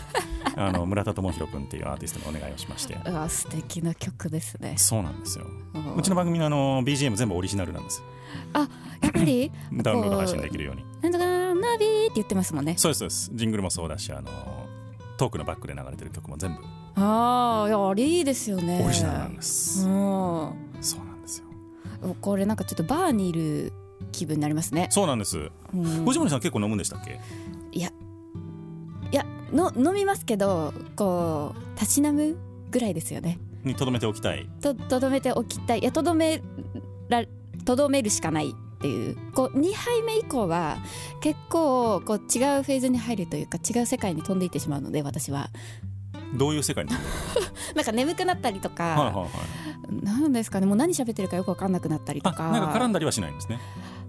[0.56, 2.96] あの村田智弘君っていうアーティストにお願いをしまして。
[3.06, 4.74] うわ素敵な曲ですね。
[4.78, 5.44] そうなんですよ。
[5.96, 7.98] うちの番組のあの BGM 全部オリジナルなんです。
[8.00, 8.04] よ
[8.54, 8.68] あ
[9.02, 9.52] やっぱり？
[9.82, 10.84] ダウンロード配信できるように。
[11.02, 12.74] なんとかナビーって言ってますもんね。
[12.78, 13.30] そうですそうです。
[13.34, 14.30] ジングルもそうだしあの
[15.18, 16.60] トークのバックで流れてる曲も全部。
[16.96, 18.82] ああいやあれいいですよね。
[18.84, 21.46] オリジナルなんです、うんそうなんですよ。
[22.20, 23.72] これなんかちょっとバーにいる
[24.12, 25.38] 気分になりますね、そうなんです。
[25.38, 26.04] うん。
[26.04, 27.20] 藤森さん結構飲むんでしたっけ？
[27.72, 27.90] いや。
[29.10, 32.36] いやの飲みますけどこうたしなむ
[32.70, 33.38] ぐらいですよね。
[33.64, 34.48] にとどめておきたい。
[34.60, 35.80] ととどめておきたい。
[35.80, 36.42] いやとどめ
[37.08, 37.24] ら
[37.64, 39.16] とどめるしかないっていう。
[39.32, 40.76] こう2杯目以降は
[41.22, 45.48] 結構こう違うフェーズに入るというか違う世界に飛んでいってしまうので私は
[46.34, 46.90] どういう世界に？
[47.74, 49.28] なんか眠くなったりとか、はいはいは
[50.02, 50.04] い。
[50.04, 50.66] なんですかね。
[50.66, 53.58] もう何喋ってるかよく分かんなくなったりとあかなんか絡んだりはしないんですね。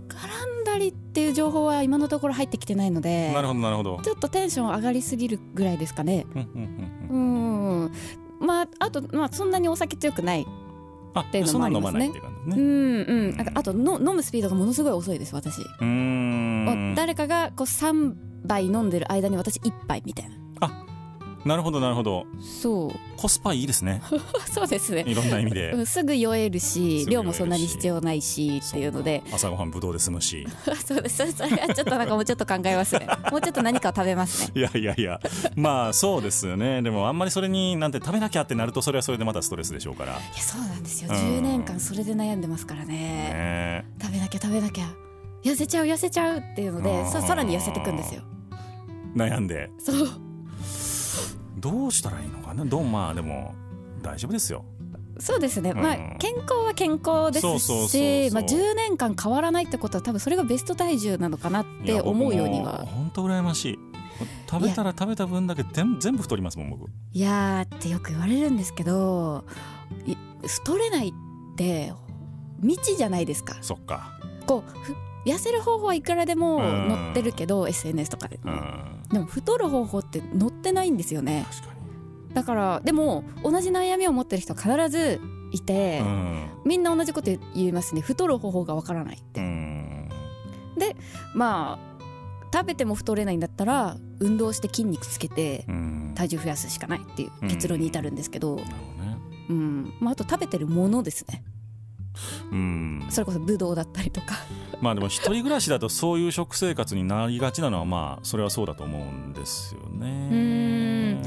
[0.10, 3.32] 絡んだりっていう情報は今のところ入ってきてないので。
[3.34, 4.00] なるほどなるほど。
[4.04, 6.26] ちょっとテンション上がりすぎるぐらいですかね。
[7.10, 7.92] うん
[8.40, 10.48] まああと、まあ、そんなにお酒強くない
[11.14, 12.06] あっていうのもありますね。
[12.06, 13.38] 飲まないっていうんうん。
[13.38, 16.94] なんかあとの飲むスピードがものすごい遅いです私、うーん。
[16.96, 18.14] 誰かがこう3
[18.48, 20.36] 杯飲んでる間に私1杯みたいな
[21.46, 22.26] なるほどなるほど。
[22.42, 22.92] そう。
[23.18, 24.02] コスパいいですね。
[24.52, 25.04] そうですね。
[25.08, 25.72] いろんな意味で。
[25.72, 29.24] うんすぐ酔えるし量もそんなに必要ないしっていうので。
[29.32, 30.46] 朝ごはんぶどうで済むし。
[30.86, 31.18] そうです。
[31.32, 33.08] それはちょっとなんかもうちょっと考えますね。
[33.32, 34.52] もうちょっと何かを食べますね。
[34.56, 35.20] いやいやいや。
[35.56, 36.82] まあそうですよね。
[36.82, 40.14] でもあんまりそれになんて食べなきゃってなるとそれはそれでまたストレスでしょうから。
[40.14, 41.10] いやそうなんですよ。
[41.12, 42.96] うん10年間それで悩んでますからね。
[42.96, 44.94] ね食べなきゃ食べなきゃ。
[45.44, 48.22] 痩せちゃう痩せちゃうっていうのでささらに痩せていくんですよ。
[49.16, 49.70] 悩んで。
[49.80, 50.29] そう
[51.60, 52.66] どうしたらいいのかな？
[52.66, 53.54] どうまあでも
[54.02, 54.66] 大丈夫ですよ。
[55.20, 62.86] そうですね、まあうん健康は健康ですしまあ10年間変わらないってことは多分それがベスト体重なのかなって思うようには。
[62.86, 63.80] 本当羨ましい。
[64.50, 66.90] 食べたら食べた分だけ全全部太りますもん僕。
[67.12, 69.44] いやーってよく言われるんですけど
[70.06, 70.16] い
[70.48, 71.12] 太れないっ
[71.58, 71.94] て
[72.62, 73.58] 未知じゃないですか。
[73.62, 74.18] そっか。
[74.46, 74.96] こうふ
[75.26, 76.90] 痩せる方法はいくらでもうん。
[76.90, 78.40] 載ってるけど SNS とかで
[79.12, 81.46] でも太る方法って載ってないんですよね。
[82.34, 85.20] だからでも同じ悩みを持ってる人必ず
[85.52, 86.02] いて、
[86.64, 88.02] みんな同じこと言いますね。
[88.02, 90.10] 太る方法がわからないって、うん。
[91.34, 92.04] まあ
[92.54, 96.14] 食べても太れないんだったら運動して筋肉つけてうん。
[96.16, 99.18] 体重増やすしかないっていう結論に至るんですけど、なるほどね。
[99.50, 99.94] うん。
[100.00, 101.44] まあ、あと食べてるものですね
[102.52, 103.06] うん。
[103.10, 104.36] それこそブドウだったりとか。
[104.82, 111.22] まあでも一人暮らしだとそういう食生活になりがちなのはまあそれはそうだと思うんですよね。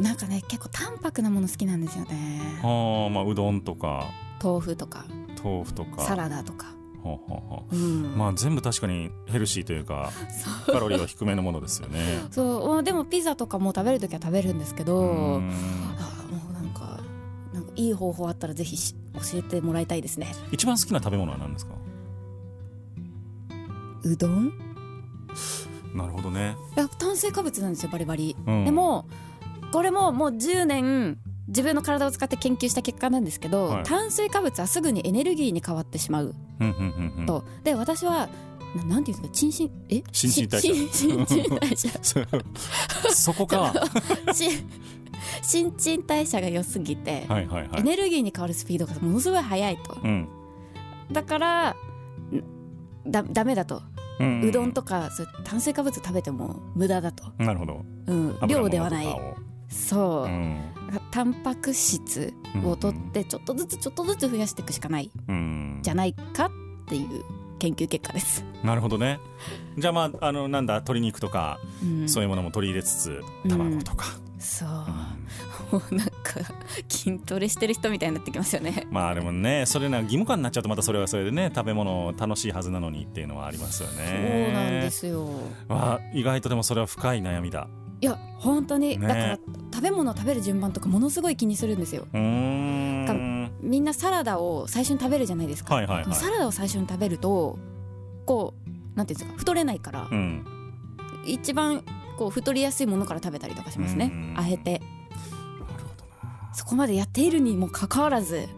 [0.00, 2.60] なんかね結構淡白なもの好きなんですよね。
[2.62, 4.04] はあまあうどんとか。
[4.42, 5.06] 豆腐とか。
[5.42, 6.02] 豆腐とか。
[6.02, 6.66] サラダとか、
[7.02, 7.62] はあはあはあ。
[7.72, 8.14] うん。
[8.16, 10.10] まあ全部確かにヘルシーというか
[10.66, 12.20] カロリーは低めのものですよね。
[12.30, 12.68] そう。
[12.68, 15.50] まあでもピザとかも食べるときは食べるんですけど、うん。
[15.98, 17.00] あもうなんか
[17.54, 20.34] なんかいい方法あったらぜひし教えてもらいたいですね。
[20.52, 21.72] 一番好きな食べ物は何ですか？
[24.04, 24.52] うどん？
[25.94, 28.64] なるほどね、いや炭水化物なんですよバリバリ、うん。
[28.66, 29.06] でも
[29.72, 33.84] これももう10年自分の体を使って研究した結果なんですけど、はい。
[33.84, 36.34] 炭水化物はすぐにエネルギーに変わってしまう。
[36.60, 37.26] うんうんうんうん。
[37.26, 38.28] と、で私は
[38.74, 39.34] ななんていうんですか？
[39.34, 40.02] 新陳え？
[40.12, 42.24] 新陳代謝そ
[43.14, 43.72] そこか。
[44.34, 44.44] し
[45.42, 47.80] 新陳代謝が良すぎて、はいはいはい。
[47.80, 49.98] エネルギーに変わるスピードがものすごい速いと。
[50.02, 50.28] うん。
[51.12, 53.82] だからんだダメだと、
[54.18, 57.84] うんうどんとかそう炭水化物食べても無駄だと、なるほど。
[58.06, 59.06] うん、量ではない。
[59.68, 60.60] そう、うん。
[61.10, 62.32] タンパク質
[62.64, 65.10] を取ってちょっとずつちょっとずつ増やしていくしかない。
[65.28, 65.80] うん。
[65.82, 66.50] じゃないかっ
[66.88, 67.24] ていう
[67.58, 69.18] 研究結果です、なるほどね。
[69.78, 74.06] じゃあまああのなんだ鶏肉とか、うん、そういうものも取り入れつつ卵とか、
[74.38, 74.68] そう。
[74.68, 75.80] うん。
[75.80, 76.14] もうなんか
[76.88, 78.86] 筋トレしてる人みたいになってきますよね。
[78.90, 85.28] まあでもねそれな義務感になっちゃうとまたそれはそれでね食べ物楽しいはずなのにっていうのはありますよそうねなんですよ。
[85.68, 87.68] あ意外とでもそれは深い悩みだ。
[88.00, 89.08] いや本当に、ね。
[89.08, 89.38] だから
[89.72, 92.06] 食べ物を食べる順番とかものすごい気にするんですよ。
[92.12, 93.52] うーん。
[93.62, 96.14] みんなサラダを最初に食べるじゃないですか、はいはいはい。
[96.14, 97.58] サラダを最初に食べると
[98.26, 100.44] こうなんていうんですか太れないから、うん。
[101.24, 101.82] 一番
[102.16, 104.10] こう太りやすいものから食べたりとかしますね。
[104.12, 104.78] うんあえて。
[104.78, 104.84] なる
[105.64, 106.54] ほどな。
[106.54, 108.48] そこまでやっているにもかかわらず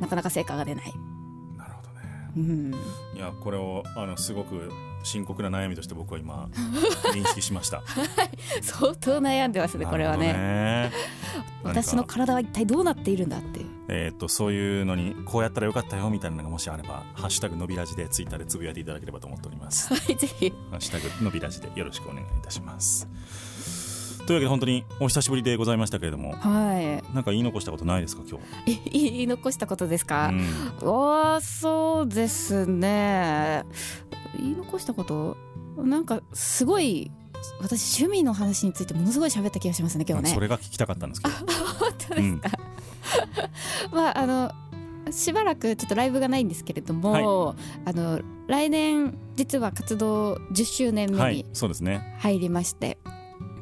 [0.00, 0.92] なかなか成果が出ない、
[1.56, 2.32] なるほどね。
[2.36, 2.74] うん、
[3.16, 4.70] いやこれをあのすごく
[5.02, 6.48] 深刻な悩みとして僕は今
[7.14, 7.82] 認識しました。
[8.60, 10.90] 相当悩んでますねこれはね
[11.62, 13.66] 私の体は一体どうなっているんだっていう。
[13.88, 19.92] えー、とそういうのにこうやったらよかったよみたいなのがもしあれば「ハッシュタグのびラジ」でツイッターでつぶやいていただければと思っております。
[19.94, 20.52] はいぜひ。
[20.70, 23.08] ハッシュタグのびラジでよろしくお願いいたします。
[24.26, 26.32] というわけで本当にお久しぶりでございましたけれども。
[26.32, 30.40] はなんか言い残したことないですか今日、いい言い残したことですか、うん。
[30.80, 33.64] あーそうですね。
[34.36, 35.36] 言い残したこと
[35.76, 37.12] なんかすごい
[37.60, 40.30] 私趣味の話についてものすごい喋った気がしますね今日ね。
[40.30, 41.34] それが聞きたかったんですけど。
[41.34, 42.40] 本当ですうん。
[43.92, 44.52] まああの
[45.12, 51.44] しばらくちょっとライブがないんですけれども、あの来年実は活動10周年目はいに
[52.18, 52.98] 入りまして、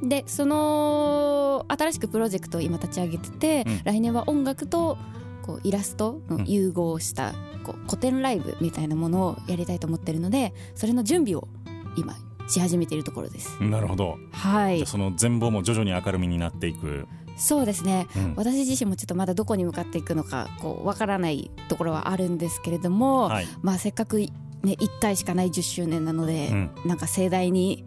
[0.03, 3.81] でその新しくプロジェクトを今立ち上げてて、うん。
[3.85, 4.97] 来年は音楽と
[5.43, 11.49] こうイラストの融合したこう古典ライブみたいなものをやりたいと思ってるのでそれの準備を
[11.97, 12.17] 今
[12.49, 13.63] し始めているところです。
[13.63, 14.85] なるほど、はい。
[14.87, 18.07] その全貌も徐々に明るみになっていく、そうですね。
[18.17, 18.35] うん。
[18.37, 23.47] 私自身もちょっとまだどこに向かっていくのかこうわからないところはあるんですけれども、はい。
[23.63, 24.31] まあせっかくね
[24.63, 26.71] 1回しかない10周年なので、うん。
[26.85, 27.85] なんか盛大に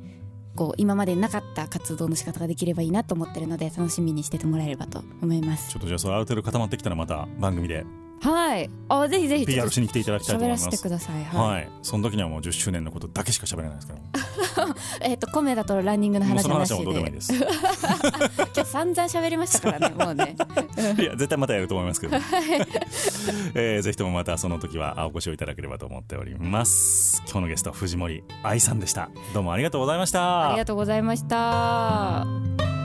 [0.56, 5.70] こう今までなかった活動の仕方ができればいいなと思ってるので楽しみにしててもらえればと思います。
[5.70, 7.86] ちょっとじゃあそれある程度固まってきたらまた番組で
[8.22, 8.70] はい。
[8.90, 10.64] あぜひぜひ PR しに来ていただきたいと思喋らいます。
[10.66, 11.24] せてください。
[11.24, 14.76] はい、はい、その時にはもう10周年のことだけしか喋れないですから。
[15.02, 17.34] えっ、とコメダとランニングのもうその話はなしで話はもうどうでもいいです。
[17.34, 17.38] い
[18.56, 20.36] 今日散々喋りましたからね もうね。
[21.04, 22.18] や絶対またやると思いますけど、
[23.54, 27.22] えーぜひともまたその時はお越しをいただければと思っております。
[27.26, 29.10] 今日のゲスト藤森愛さんでした。
[29.34, 30.50] どうもありがとうございました。
[30.50, 32.77] ありがとうございました